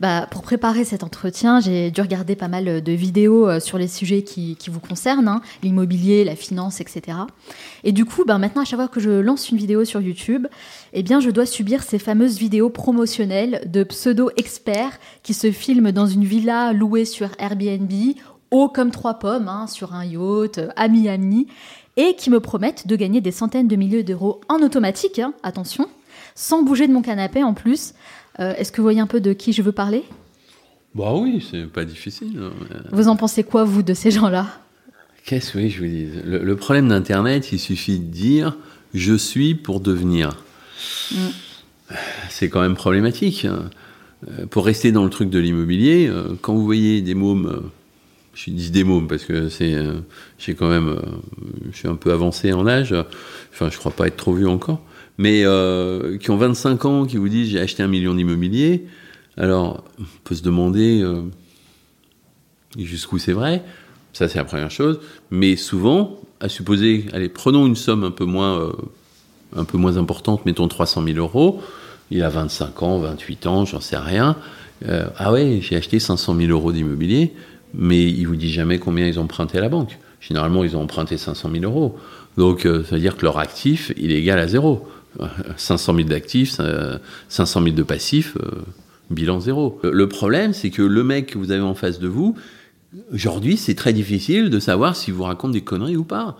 [0.00, 3.88] bah, pour préparer cet entretien, j'ai dû regarder pas mal de vidéos euh, sur les
[3.88, 7.18] sujets qui, vous concernent, hein, l'immobilier, la finance, etc.
[7.82, 10.46] Et du coup, bah, maintenant, à chaque fois que je lance une vidéo sur YouTube,
[10.92, 16.06] eh bien, je dois subir ces fameuses vidéos promotionnelles de pseudo-experts qui se filment dans
[16.06, 17.92] une villa louée sur Airbnb,
[18.52, 21.48] haut comme trois pommes, hein, sur un yacht, à Miami,
[21.96, 25.88] et qui me promettent de gagner des centaines de milliers d'euros en automatique, hein, attention,
[26.36, 27.94] sans bouger de mon canapé en plus.
[28.40, 30.04] Euh, est-ce que vous voyez un peu de qui je veux parler?
[30.94, 32.38] Bah oui, c'est pas difficile.
[32.40, 32.50] Hein,
[32.92, 34.46] vous en pensez quoi, vous, de ces gens-là?
[35.24, 38.56] Qu'est-ce que je vous dis le, problème d'Internet, il suffit de dire
[38.94, 40.42] je suis pour devenir.
[41.12, 41.16] Mm.
[42.30, 43.44] C'est quand même problématique.
[43.44, 43.70] Hein.
[44.28, 47.70] Euh, pour rester dans le truc de l'immobilier, euh, quand vous voyez des mômes,
[48.34, 49.76] je dis des mômes parce que c'est,
[50.38, 51.00] j'ai quand même,
[51.70, 52.94] je suis un peu avancé en âge.
[53.52, 54.80] Enfin, je crois pas être trop vieux encore
[55.18, 58.86] mais euh, qui ont 25 ans, qui vous disent j'ai acheté un million d'immobilier,
[59.36, 61.22] alors on peut se demander euh,
[62.78, 63.62] jusqu'où c'est vrai.
[64.12, 65.00] Ça, c'est la première chose.
[65.30, 68.72] Mais souvent, à supposer, allez, prenons une somme un peu moins, euh,
[69.54, 71.60] un peu moins importante, mettons 300 000 euros.
[72.10, 74.36] Il a 25 ans, 28 ans, j'en sais rien.
[74.86, 77.34] ah ouais, j'ai acheté 500 000 euros d'immobilier,
[77.74, 79.98] mais il vous dit jamais combien ils ont emprunté à la banque.
[80.20, 81.98] Généralement, ils ont emprunté 500 000 euros.
[82.38, 84.88] Donc, ça veut dire que leur actif, il est égal à zéro.
[85.56, 86.60] 500 000 d'actifs,
[87.28, 88.62] 500 000 de passifs, euh,
[89.10, 89.80] bilan zéro.
[89.82, 92.36] Le problème, c'est que le mec que vous avez en face de vous,
[93.12, 96.38] aujourd'hui, c'est très difficile de savoir s'il vous raconte des conneries ou pas.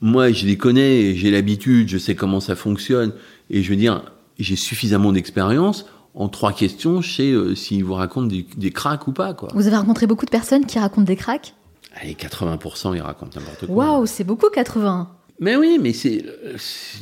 [0.00, 3.12] Moi, je les connais, j'ai l'habitude, je sais comment ça fonctionne,
[3.50, 4.02] et je veux dire,
[4.38, 5.86] j'ai suffisamment d'expérience.
[6.14, 9.34] En trois questions, je sais euh, s'il vous raconte des, des cracks ou pas.
[9.34, 9.48] Quoi.
[9.52, 11.54] Vous avez rencontré beaucoup de personnes qui racontent des cracks?
[12.00, 13.74] Allez, 80% ils racontent n'importe quoi.
[13.74, 15.08] Waouh, c'est beaucoup 80
[15.40, 16.24] mais oui, mais c'est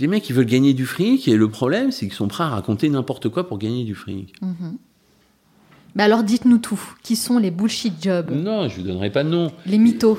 [0.01, 2.49] les mecs qui veulent gagner du fric et le problème, c'est qu'ils sont prêts à
[2.49, 4.33] raconter n'importe quoi pour gagner du fric.
[4.41, 4.78] Mhm.
[5.95, 6.80] Mais alors dites-nous tout.
[7.03, 8.30] Qui sont les bullshit jobs?
[8.30, 9.53] Non, je vous donnerai pas de nom.
[9.66, 10.18] Les mythos.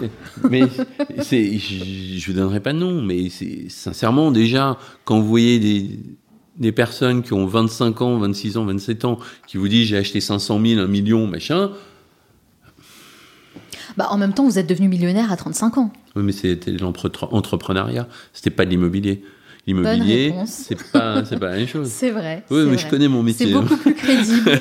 [0.49, 0.61] Mais
[1.21, 1.83] c'est, je,
[2.17, 3.01] je vous donnerai pas de nom.
[3.01, 5.99] Mais c'est sincèrement déjà quand vous voyez des,
[6.57, 10.21] des personnes qui ont 25 ans, 26 ans, 27 ans, qui vous disent j'ai acheté
[10.21, 11.71] 500 000, 1 million, machin.
[13.97, 15.91] Bah, en même temps, vous êtes devenu millionnaire à 35 ans.
[16.15, 19.23] Oui, mais c'était l'entrepreneuriat, c'était pas de l'immobilier.
[19.65, 21.89] L'immobilier, c'est pas, c'est pas la même chose.
[21.89, 22.43] C'est vrai.
[22.49, 23.47] Oui, mais je connais mon métier.
[23.47, 24.59] C'est beaucoup plus crédible.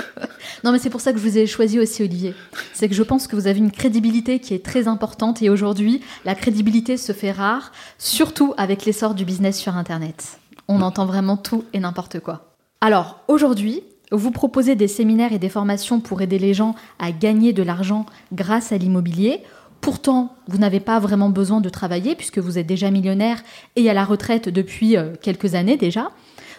[0.64, 2.34] non, mais c'est pour ça que je vous ai choisi aussi, Olivier.
[2.72, 6.00] C'est que je pense que vous avez une crédibilité qui est très importante et aujourd'hui,
[6.24, 10.40] la crédibilité se fait rare, surtout avec l'essor du business sur Internet.
[10.66, 12.56] On entend vraiment tout et n'importe quoi.
[12.80, 17.52] Alors, aujourd'hui, vous proposez des séminaires et des formations pour aider les gens à gagner
[17.52, 19.40] de l'argent grâce à l'immobilier.
[19.80, 23.42] Pourtant, vous n'avez pas vraiment besoin de travailler puisque vous êtes déjà millionnaire
[23.74, 26.10] et à la retraite depuis euh, quelques années déjà.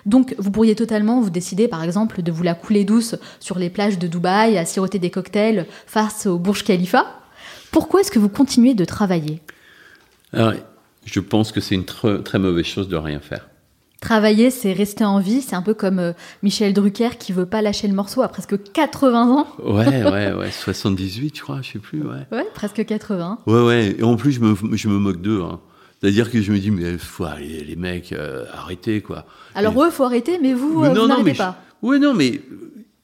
[0.05, 3.69] Donc, vous pourriez totalement vous décider, par exemple, de vous la couler douce sur les
[3.69, 7.05] plages de Dubaï, à siroter des cocktails face au Burj Khalifa.
[7.71, 9.41] Pourquoi est-ce que vous continuez de travailler?
[11.05, 13.47] Je pense que c'est une très mauvaise chose de rien faire.
[14.03, 15.41] Travailler, c'est rester en vie.
[15.41, 16.11] C'est un peu comme euh,
[16.43, 19.47] Michel Drucker qui veut pas lâcher le morceau à presque 80 ans.
[19.63, 20.51] Ouais, ouais, ouais.
[20.51, 22.27] 78, je crois, je sais plus, ouais.
[22.29, 23.39] Ouais, presque 80.
[23.47, 23.95] Ouais, ouais.
[23.97, 25.41] Et en plus, je me, je me moque d'eux.
[25.41, 25.61] Hein.
[26.01, 29.25] C'est-à-dire que je me dis, mais faut aller, les mecs, euh, arrêtez, quoi.
[29.55, 31.63] Alors, eux, faut arrêter, mais vous, euh, vous n'arrêtez pas.
[31.81, 32.41] Ouais, non, mais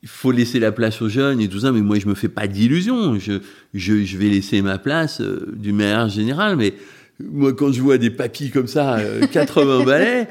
[0.04, 2.28] il faut laisser la place aux jeunes et tout ça, mais moi, je me fais
[2.28, 3.18] pas d'illusions.
[3.18, 3.40] Je,
[3.74, 6.74] je, je, vais laisser ma place du meilleur général, mais
[7.22, 8.98] moi, quand je vois des papis comme ça,
[9.32, 10.28] 80 balais,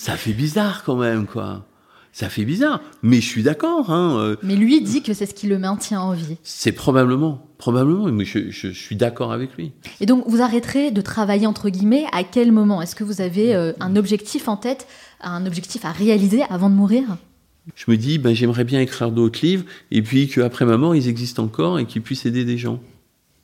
[0.00, 1.66] ça fait bizarre quand même, quoi.
[2.12, 3.90] Ça fait bizarre, mais je suis d'accord.
[3.90, 4.36] Hein, euh.
[4.42, 6.38] Mais lui dit que c'est ce qui le maintient en vie.
[6.42, 9.72] C'est probablement, probablement, mais je, suis d'accord avec lui.
[10.00, 12.80] Et donc, vous arrêterez de travailler entre guillemets à quel moment?
[12.80, 14.88] Est-ce que vous avez euh, un objectif en tête,
[15.20, 17.18] un objectif à réaliser avant de mourir?
[17.76, 21.08] Je me dis, ben, j'aimerais bien écrire d'autres livres, et puis qu'après ma mort, ils
[21.08, 22.80] existent encore et qu'ils puissent aider des gens.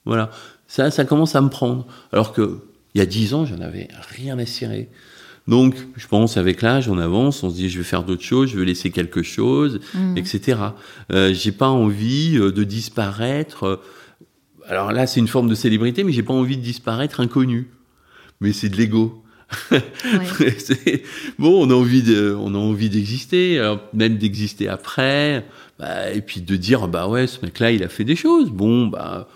[0.06, 0.30] Voilà,
[0.68, 1.86] ça, ça commence à me prendre.
[2.12, 2.62] Alors que
[2.94, 4.88] il y a dix ans, j'en avais rien à cirer.
[5.48, 8.50] Donc, je pense, avec l'âge, on avance, on se dit, je vais faire d'autres choses,
[8.50, 10.16] je vais laisser quelque chose, mm.
[10.16, 10.58] etc.
[11.12, 13.64] Euh, j'ai pas envie euh, de disparaître.
[13.64, 13.76] Euh,
[14.66, 17.68] alors là, c'est une forme de célébrité, mais j'ai pas envie de disparaître inconnu.
[18.40, 19.22] Mais c'est de l'ego.
[21.38, 25.46] bon, on a envie de, on a envie d'exister, même d'exister après,
[25.78, 28.50] bah, et puis de dire, bah ouais, ce mec-là, il a fait des choses.
[28.50, 29.28] Bon, bah,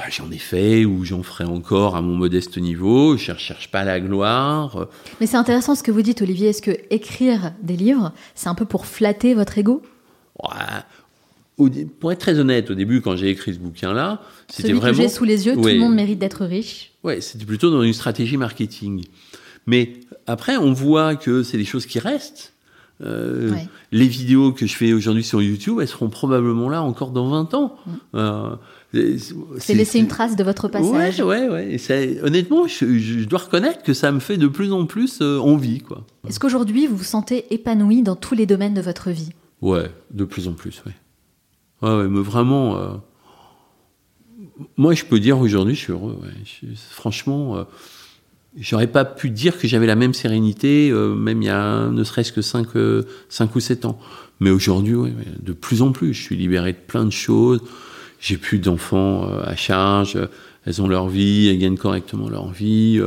[0.00, 3.18] bah, j'en ai fait ou j'en ferai encore à mon modeste niveau.
[3.18, 4.88] Je ne cherche pas la gloire.
[5.20, 6.48] Mais c'est intéressant ce que vous dites, Olivier.
[6.48, 9.82] Est-ce que écrire des livres, c'est un peu pour flatter votre ego?
[11.98, 14.96] Pour être très honnête, au début, quand j'ai écrit ce bouquin-là, c'était vraiment.
[14.96, 16.92] que j'ai sous les yeux, tout le monde mérite d'être riche.
[17.04, 19.04] Ouais, c'était plutôt dans une stratégie marketing.
[19.66, 19.92] Mais
[20.26, 22.54] après, on voit que c'est des choses qui restent.
[23.02, 23.52] Euh,
[23.92, 27.54] les vidéos que je fais aujourd'hui sur YouTube, elles seront probablement là encore dans 20
[27.54, 27.76] ans.
[27.86, 27.92] Mm.
[28.14, 28.56] Euh,
[28.92, 31.20] c'est laisser une trace de votre passage.
[31.20, 32.20] Ouais, ouais, ouais.
[32.22, 36.04] honnêtement, je, dois reconnaître que ça me fait de plus en plus euh, envie, quoi.
[36.28, 39.30] Est-ce qu'aujourd'hui vous vous sentez épanoui dans tous les domaines de votre vie?
[39.62, 41.88] Ouais, de plus en plus, ouais.
[41.88, 43.00] Ouais, mais vraiment.
[44.76, 46.18] Moi, je peux dire aujourd'hui, je suis heureux.
[46.90, 47.64] franchement,
[48.56, 52.04] j'aurais pas pu dire que j'avais la même sérénité, euh, même il y a ne
[52.04, 53.04] serait-ce que 5, euh,
[53.54, 53.98] ou 7 ans.
[54.40, 55.12] Mais aujourd'hui,
[55.42, 57.60] de plus en plus, je suis libéré de plein de choses.
[58.20, 60.18] J'ai plus d'enfants euh, à charge,
[60.66, 63.00] elles ont leur vie, elles gagnent correctement leur vie.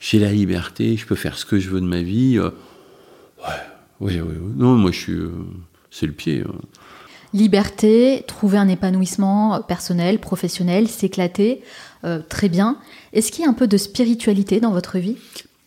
[0.00, 2.38] j'ai la liberté, je peux faire ce que je veux de ma vie.
[2.38, 2.50] ouais,
[4.00, 5.18] oui, oui, Non, moi, je suis.
[5.90, 6.42] c'est le pied.
[6.46, 6.52] Hein.
[7.32, 11.62] Liberté, trouver un épanouissement personnel, professionnel, s'éclater.
[12.04, 12.78] Euh, très bien.
[13.12, 15.16] Est-ce qu'il y a un peu de spiritualité dans votre vie?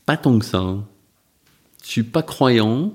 [0.06, 0.60] Pas tant que ça.
[0.60, 0.84] Hein.
[1.84, 2.94] Je suis pas croyant.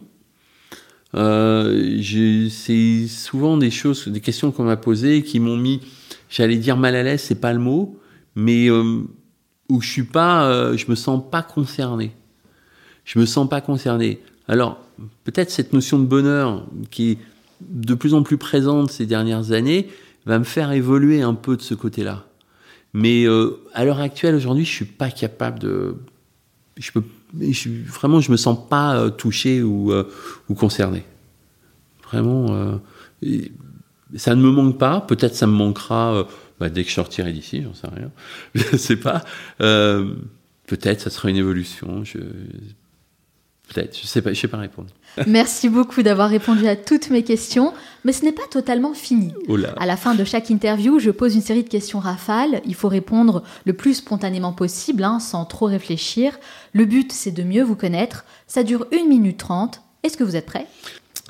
[1.14, 5.80] Euh, c'est souvent des choses, des questions qu'on m'a posées qui m'ont mis,
[6.28, 7.98] j'allais dire mal à l'aise, c'est pas le mot,
[8.34, 9.02] mais euh,
[9.68, 12.12] où je suis pas, je me sens pas concerné.
[13.04, 14.20] Je me sens pas concerné.
[14.48, 14.78] Alors
[15.24, 17.18] peut-être cette notion de bonheur qui est
[17.60, 19.88] de plus en plus présente ces dernières années
[20.26, 22.24] va me faire évoluer un peu de ce côté-là.
[22.92, 25.96] Mais euh, à l'heure actuelle, aujourd'hui, je suis pas capable de.
[26.76, 27.02] Je peux.
[27.40, 30.10] Je, vraiment, je me sens pas euh, touché ou, euh,
[30.48, 31.04] ou concerné.
[32.04, 32.80] Vraiment,
[34.14, 35.00] ça ne me manque pas.
[35.00, 36.28] Peut-être ça me manquera
[36.60, 38.10] bah, dès que je sortirai d'ici, j'en sais rien.
[38.54, 39.24] Je sais pas.
[39.58, 42.04] Peut-être ça sera une évolution.
[42.04, 42.18] Je,
[43.72, 44.88] Peut-être, je sais pas, je sais pas répondre.
[45.26, 47.72] Merci beaucoup d'avoir répondu à toutes mes questions,
[48.04, 49.32] mais ce n'est pas totalement fini.
[49.48, 52.60] Oh à la fin de chaque interview, je pose une série de questions rafales.
[52.66, 56.38] Il faut répondre le plus spontanément possible, hein, sans trop réfléchir.
[56.72, 58.24] Le but, c'est de mieux vous connaître.
[58.46, 59.80] Ça dure 1 minute 30.
[60.02, 60.66] Est-ce que vous êtes prêt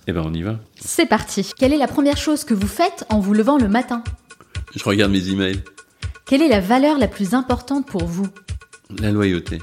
[0.09, 0.59] Eh ben, on y va.
[0.80, 1.53] C'est parti.
[1.57, 4.03] Quelle est la première chose que vous faites en vous levant le matin?
[4.74, 5.62] Je regarde mes emails.
[6.26, 8.26] Quelle est la valeur la plus importante pour vous?
[8.99, 9.61] La loyauté.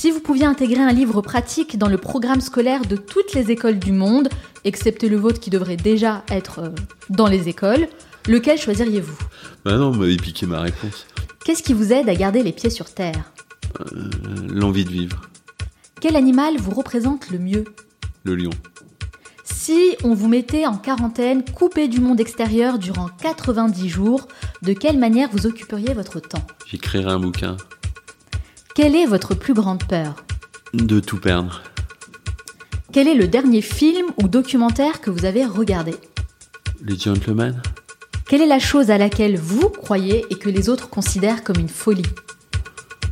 [0.00, 3.78] Si vous pouviez intégrer un livre pratique dans le programme scolaire de toutes les écoles
[3.78, 4.30] du monde,
[4.64, 6.68] excepté le vôtre qui devrait déjà être euh,
[7.10, 7.86] dans les écoles,
[8.26, 9.18] lequel choisiriez-vous?
[9.62, 11.06] Bah non, vous m'avez piqué ma réponse.
[11.44, 13.30] Qu'est-ce qui vous aide à garder les pieds sur terre?
[13.78, 14.08] Euh,
[14.48, 15.20] L'envie de vivre.
[16.00, 17.64] Quel animal vous représente le mieux?
[18.24, 18.52] Le lion.
[19.44, 24.28] Si on vous mettait en quarantaine, coupé du monde extérieur durant 90 jours,
[24.62, 26.46] de quelle manière vous occuperiez votre temps?
[26.66, 27.58] J'écrirais un bouquin.
[28.74, 30.14] Quelle est votre plus grande peur
[30.72, 31.62] De tout perdre.
[32.92, 35.94] Quel est le dernier film ou documentaire que vous avez regardé
[36.82, 37.60] Les Gentlemen.
[38.28, 41.68] Quelle est la chose à laquelle vous croyez et que les autres considèrent comme une
[41.68, 42.06] folie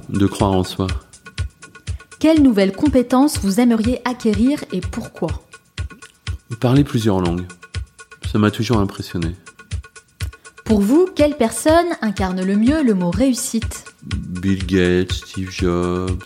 [0.08, 0.86] De croire en soi.
[2.20, 5.28] Quelle nouvelle compétence vous aimeriez acquérir et pourquoi
[6.60, 7.46] Parler plusieurs langues.
[8.30, 9.34] Ça m'a toujours impressionné.
[10.68, 13.86] Pour vous, quelle personne incarne le mieux le mot réussite?
[14.04, 16.22] Bill Gates, Steve Jobs.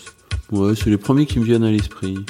[0.50, 2.26] Ouais, c'est les premiers qui me viennent à l'esprit.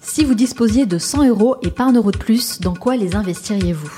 [0.00, 3.16] Si vous disposiez de 100 euros et pas un euro de plus, dans quoi les
[3.16, 3.90] investiriez-vous?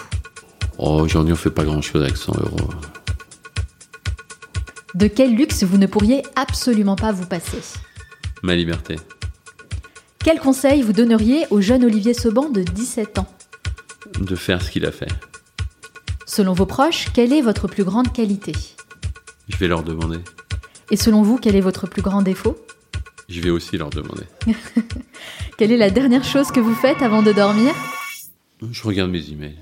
[0.79, 2.71] Oh, j'en ai fait pas grand-chose avec 100 euros.
[4.95, 7.59] De quel luxe vous ne pourriez absolument pas vous passer?
[8.43, 8.97] Ma liberté.
[10.21, 13.29] Quel conseil vous donneriez au jeune Olivier Seban de 17 ans?
[14.19, 15.13] De faire ce qu'il a fait.
[16.39, 18.53] Selon vos proches, quelle est votre plus grande qualité?
[19.49, 20.19] Je vais leur demander.
[20.93, 22.57] Et selon vous, quel est votre plus grand défaut?
[23.29, 24.23] Je vais aussi leur demander.
[25.59, 27.75] Quelle est la dernière chose que vous faites avant de dormir?
[28.71, 29.59] Je regarde mes emails.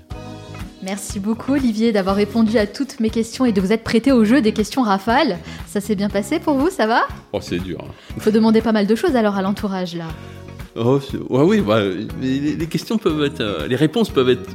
[0.83, 4.23] Merci beaucoup Olivier d'avoir répondu à toutes mes questions et de vous être prêté au
[4.23, 5.39] jeu des questions rafales.
[5.65, 7.07] Ça s'est bien passé pour vous, ça va?
[7.33, 7.79] Oh, c'est dur.
[7.81, 7.91] Hein.
[8.17, 10.09] Il faut demander pas mal de choses alors à l'entourage là.
[10.75, 10.99] Oh,
[11.31, 11.81] oui, bah,
[12.21, 14.47] les, questions peuvent être, euh, les réponses peuvent être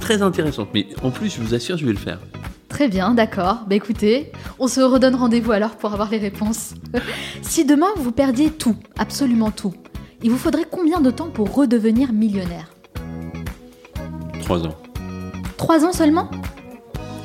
[0.00, 2.20] très intéressantes, mais en plus, je vous assure, je vais le faire.
[2.68, 3.60] Très bien, d'accord.
[3.68, 6.74] Bah écoutez, on se redonne rendez-vous alors pour avoir les réponses.
[7.42, 9.74] si demain vous perdiez tout, absolument tout,
[10.22, 12.68] il vous faudrait combien de temps pour redevenir millionnaire?
[14.40, 14.76] Trois ans.
[15.56, 16.30] Trois ans seulement?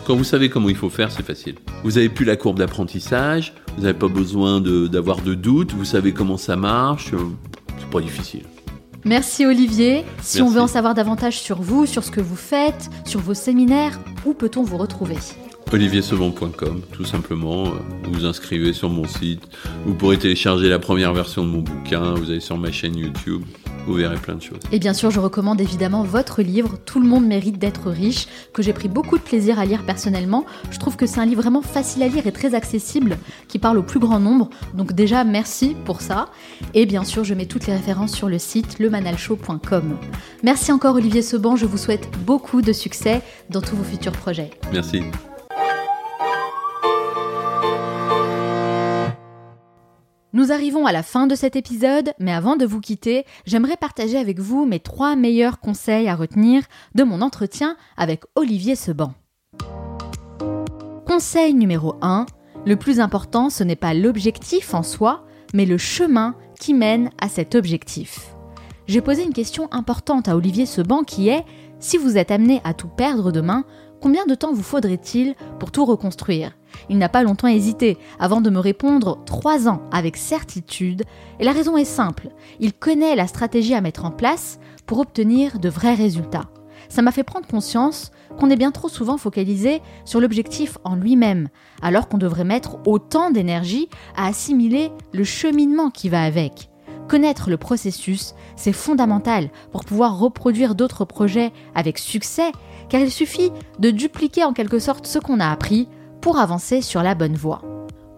[0.06, 1.56] Quand vous savez comment il faut faire, c'est facile.
[1.84, 5.86] Vous n'avez plus la courbe d'apprentissage, vous n'avez pas besoin d'avoir de, de doutes, vous
[5.86, 7.12] savez comment ça marche,
[7.78, 8.44] c'est pas difficile.
[9.06, 10.06] Merci Olivier.
[10.22, 13.34] Si on veut en savoir davantage sur vous, sur ce que vous faites, sur vos
[13.34, 15.18] séminaires, où peut-on vous retrouver?
[15.74, 17.64] oliviersebon.com, tout simplement.
[18.04, 19.42] Vous vous inscrivez sur mon site.
[19.86, 22.14] Vous pourrez télécharger la première version de mon bouquin.
[22.14, 23.44] Vous allez sur ma chaîne YouTube.
[23.88, 24.60] Vous verrez plein de choses.
[24.72, 28.62] Et bien sûr, je recommande évidemment votre livre, Tout le monde mérite d'être riche, que
[28.62, 30.46] j'ai pris beaucoup de plaisir à lire personnellement.
[30.70, 33.18] Je trouve que c'est un livre vraiment facile à lire et très accessible,
[33.48, 34.50] qui parle au plus grand nombre.
[34.76, 36.30] Donc déjà, merci pour ça.
[36.74, 39.98] Et bien sûr, je mets toutes les références sur le site lemanalshow.com.
[40.44, 44.52] Merci encore Olivier Seban, je vous souhaite beaucoup de succès dans tous vos futurs projets.
[44.72, 45.02] Merci.
[50.34, 54.18] Nous arrivons à la fin de cet épisode, mais avant de vous quitter, j'aimerais partager
[54.18, 56.64] avec vous mes trois meilleurs conseils à retenir
[56.96, 59.14] de mon entretien avec Olivier Seban.
[61.06, 62.26] Conseil numéro 1.
[62.66, 67.28] Le plus important, ce n'est pas l'objectif en soi, mais le chemin qui mène à
[67.28, 68.34] cet objectif.
[68.88, 71.44] J'ai posé une question importante à Olivier Seban qui est
[71.80, 73.66] si vous êtes amené à tout perdre demain,
[74.02, 76.58] combien de temps vous faudrait-il pour tout reconstruire?
[76.90, 81.04] Il n'a pas longtemps hésité avant de me répondre trois ans avec certitude,
[81.40, 82.30] et la raison est simple,
[82.60, 86.50] il connaît la stratégie à mettre en place pour obtenir de vrais résultats.
[86.90, 91.48] Ça m'a fait prendre conscience qu'on est bien trop souvent focalisé sur l'objectif en lui-même,
[91.82, 93.88] alors qu'on devrait mettre autant d'énergie
[94.18, 96.70] à assimiler le cheminement qui va avec.
[97.08, 102.52] Connaître le processus, c'est fondamental pour pouvoir reproduire d'autres projets avec succès,
[102.92, 105.88] car il suffit de dupliquer en quelque sorte ce qu'on a appris
[106.20, 107.62] pour avancer sur la bonne voie.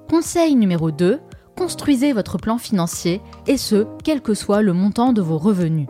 [0.09, 1.19] Conseil numéro 2,
[1.55, 5.87] construisez votre plan financier et ce, quel que soit le montant de vos revenus.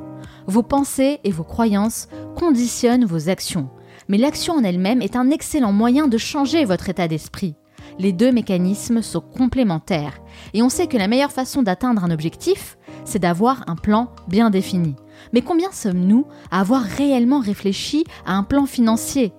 [0.48, 3.70] Vos pensées et vos croyances conditionnent vos actions,
[4.10, 7.56] mais l'action en elle-même est un excellent moyen de changer votre état d'esprit.
[8.00, 10.20] Les deux mécanismes sont complémentaires
[10.54, 14.50] et on sait que la meilleure façon d'atteindre un objectif, c'est d'avoir un plan bien
[14.50, 14.96] défini.
[15.34, 19.34] Mais combien sommes-nous à avoir réellement réfléchi à un plan financier?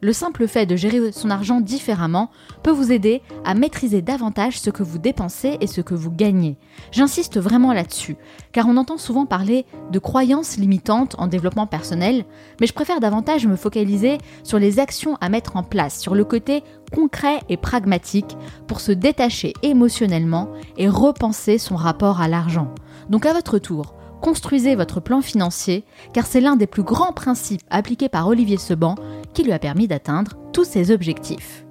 [0.00, 2.30] Le simple fait de gérer son argent différemment
[2.62, 6.56] peut vous aider à maîtriser davantage ce que vous dépensez et ce que vous gagnez.
[6.92, 8.16] J'insiste vraiment là-dessus,
[8.52, 12.26] car on entend souvent parler de croyances limitantes en développement personnel,
[12.60, 16.24] mais je préfère davantage me focaliser sur les actions à mettre en place, sur le
[16.24, 16.62] côté
[16.94, 18.36] concret et pragmatique
[18.68, 22.72] pour se détacher émotionnellement et repenser son rapport à l'argent.
[23.10, 27.62] Donc à votre tour, construisez votre plan financier, car c'est l'un des plus grands principes
[27.70, 28.94] appliqués par Olivier Seban
[29.34, 31.64] qui lui a permis d'atteindre tous ses objectifs.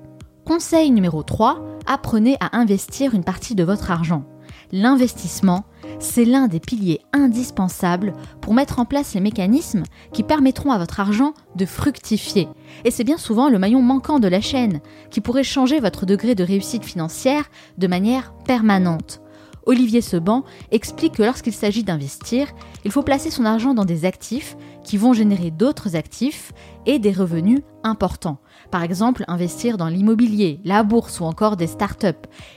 [0.45, 4.23] Conseil numéro 3, apprenez à investir une partie de votre argent.
[4.71, 5.65] L'investissement,
[5.99, 9.83] c'est l'un des piliers indispensables pour mettre en place les mécanismes
[10.13, 12.47] qui permettront à votre argent de fructifier.
[12.83, 16.35] Et c'est bien souvent le maillon manquant de la chaîne qui pourrait changer votre degré
[16.35, 19.21] de réussite financière de manière permanente.
[19.67, 22.47] Olivier Seban explique que lorsqu'il s'agit d'investir,
[22.85, 24.55] il faut placer son argent dans des actifs
[24.85, 26.53] qui vont générer d'autres actifs
[26.85, 28.37] et des revenus importants.
[28.71, 32.07] Par exemple, investir dans l'immobilier, la bourse ou encore des startups.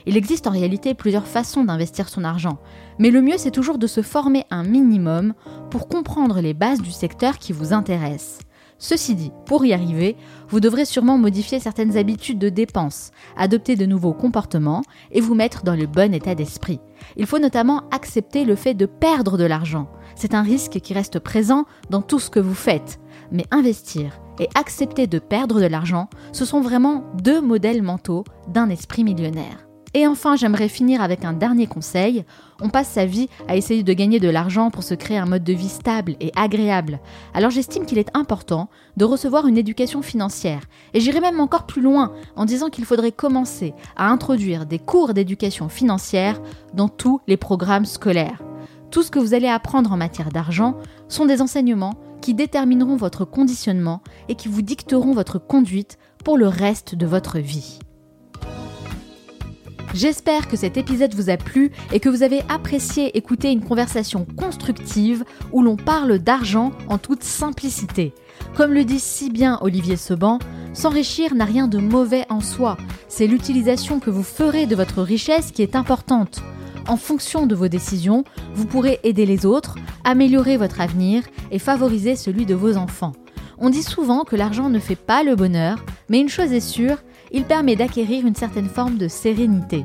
[0.05, 2.59] Il existe en réalité plusieurs façons d'investir son argent,
[2.97, 5.33] mais le mieux c'est toujours de se former un minimum
[5.69, 8.39] pour comprendre les bases du secteur qui vous intéresse.
[8.83, 10.17] Ceci dit, pour y arriver,
[10.49, 15.63] vous devrez sûrement modifier certaines habitudes de dépenses, adopter de nouveaux comportements et vous mettre
[15.63, 16.79] dans le bon état d'esprit.
[17.15, 19.87] Il faut notamment accepter le fait de perdre de l'argent.
[20.15, 22.99] C'est un risque qui reste présent dans tout ce que vous faites.
[23.31, 28.69] Mais investir et accepter de perdre de l'argent, ce sont vraiment deux modèles mentaux d'un
[28.69, 29.70] esprit millionnaire.
[29.93, 32.23] Et enfin, j'aimerais finir avec un dernier conseil.
[32.61, 35.43] On passe sa vie à essayer de gagner de l'argent pour se créer un mode
[35.43, 36.99] de vie stable et agréable.
[37.33, 40.61] Alors j'estime qu'il est important de recevoir une éducation financière.
[40.93, 45.13] Et j'irai même encore plus loin en disant qu'il faudrait commencer à introduire des cours
[45.13, 46.41] d'éducation financière
[46.73, 48.41] dans tous les programmes scolaires.
[48.91, 50.75] Tout ce que vous allez apprendre en matière d'argent
[51.09, 56.47] sont des enseignements qui détermineront votre conditionnement et qui vous dicteront votre conduite pour le
[56.47, 57.79] reste de votre vie.
[59.93, 64.25] J'espère que cet épisode vous a plu et que vous avez apprécié écouter une conversation
[64.37, 68.13] constructive où l'on parle d'argent en toute simplicité.
[68.55, 70.39] Comme le dit si bien Olivier Seban,
[70.73, 72.77] s'enrichir n'a rien de mauvais en soi,
[73.09, 76.41] c'est l'utilisation que vous ferez de votre richesse qui est importante.
[76.87, 78.23] En fonction de vos décisions,
[78.55, 79.75] vous pourrez aider les autres,
[80.05, 83.11] améliorer votre avenir et favoriser celui de vos enfants.
[83.57, 86.97] On dit souvent que l'argent ne fait pas le bonheur, mais une chose est sûre,
[87.31, 89.83] il permet d'acquérir une certaine forme de sérénité.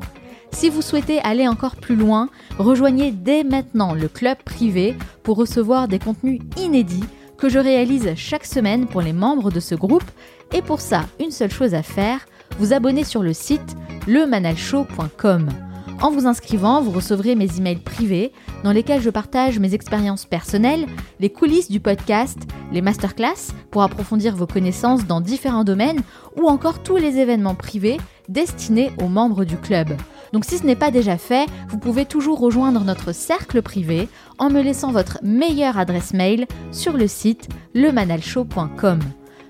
[0.51, 5.87] Si vous souhaitez aller encore plus loin, rejoignez dès maintenant le club privé pour recevoir
[5.87, 7.03] des contenus inédits
[7.37, 10.09] que je réalise chaque semaine pour les membres de ce groupe.
[10.53, 12.25] Et pour ça, une seule chose à faire,
[12.59, 13.75] vous abonner sur le site
[14.07, 15.66] lemanalshow.com.
[16.01, 18.31] En vous inscrivant, vous recevrez mes emails privés
[18.63, 20.85] dans lesquels je partage mes expériences personnelles,
[21.19, 22.37] les coulisses du podcast,
[22.71, 26.01] les masterclass pour approfondir vos connaissances dans différents domaines
[26.39, 27.97] ou encore tous les événements privés
[28.29, 29.89] destinés aux membres du club.
[30.33, 34.49] Donc si ce n'est pas déjà fait, vous pouvez toujours rejoindre notre cercle privé en
[34.49, 38.99] me laissant votre meilleure adresse mail sur le site lemanalshow.com.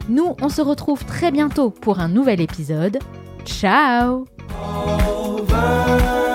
[0.10, 3.00] Nous, on se retrouve très bientôt pour un nouvel épisode.
[3.45, 4.26] Ciao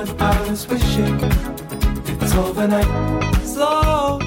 [0.00, 1.20] I was wishing
[2.22, 2.86] it's overnight.
[3.44, 4.19] Slow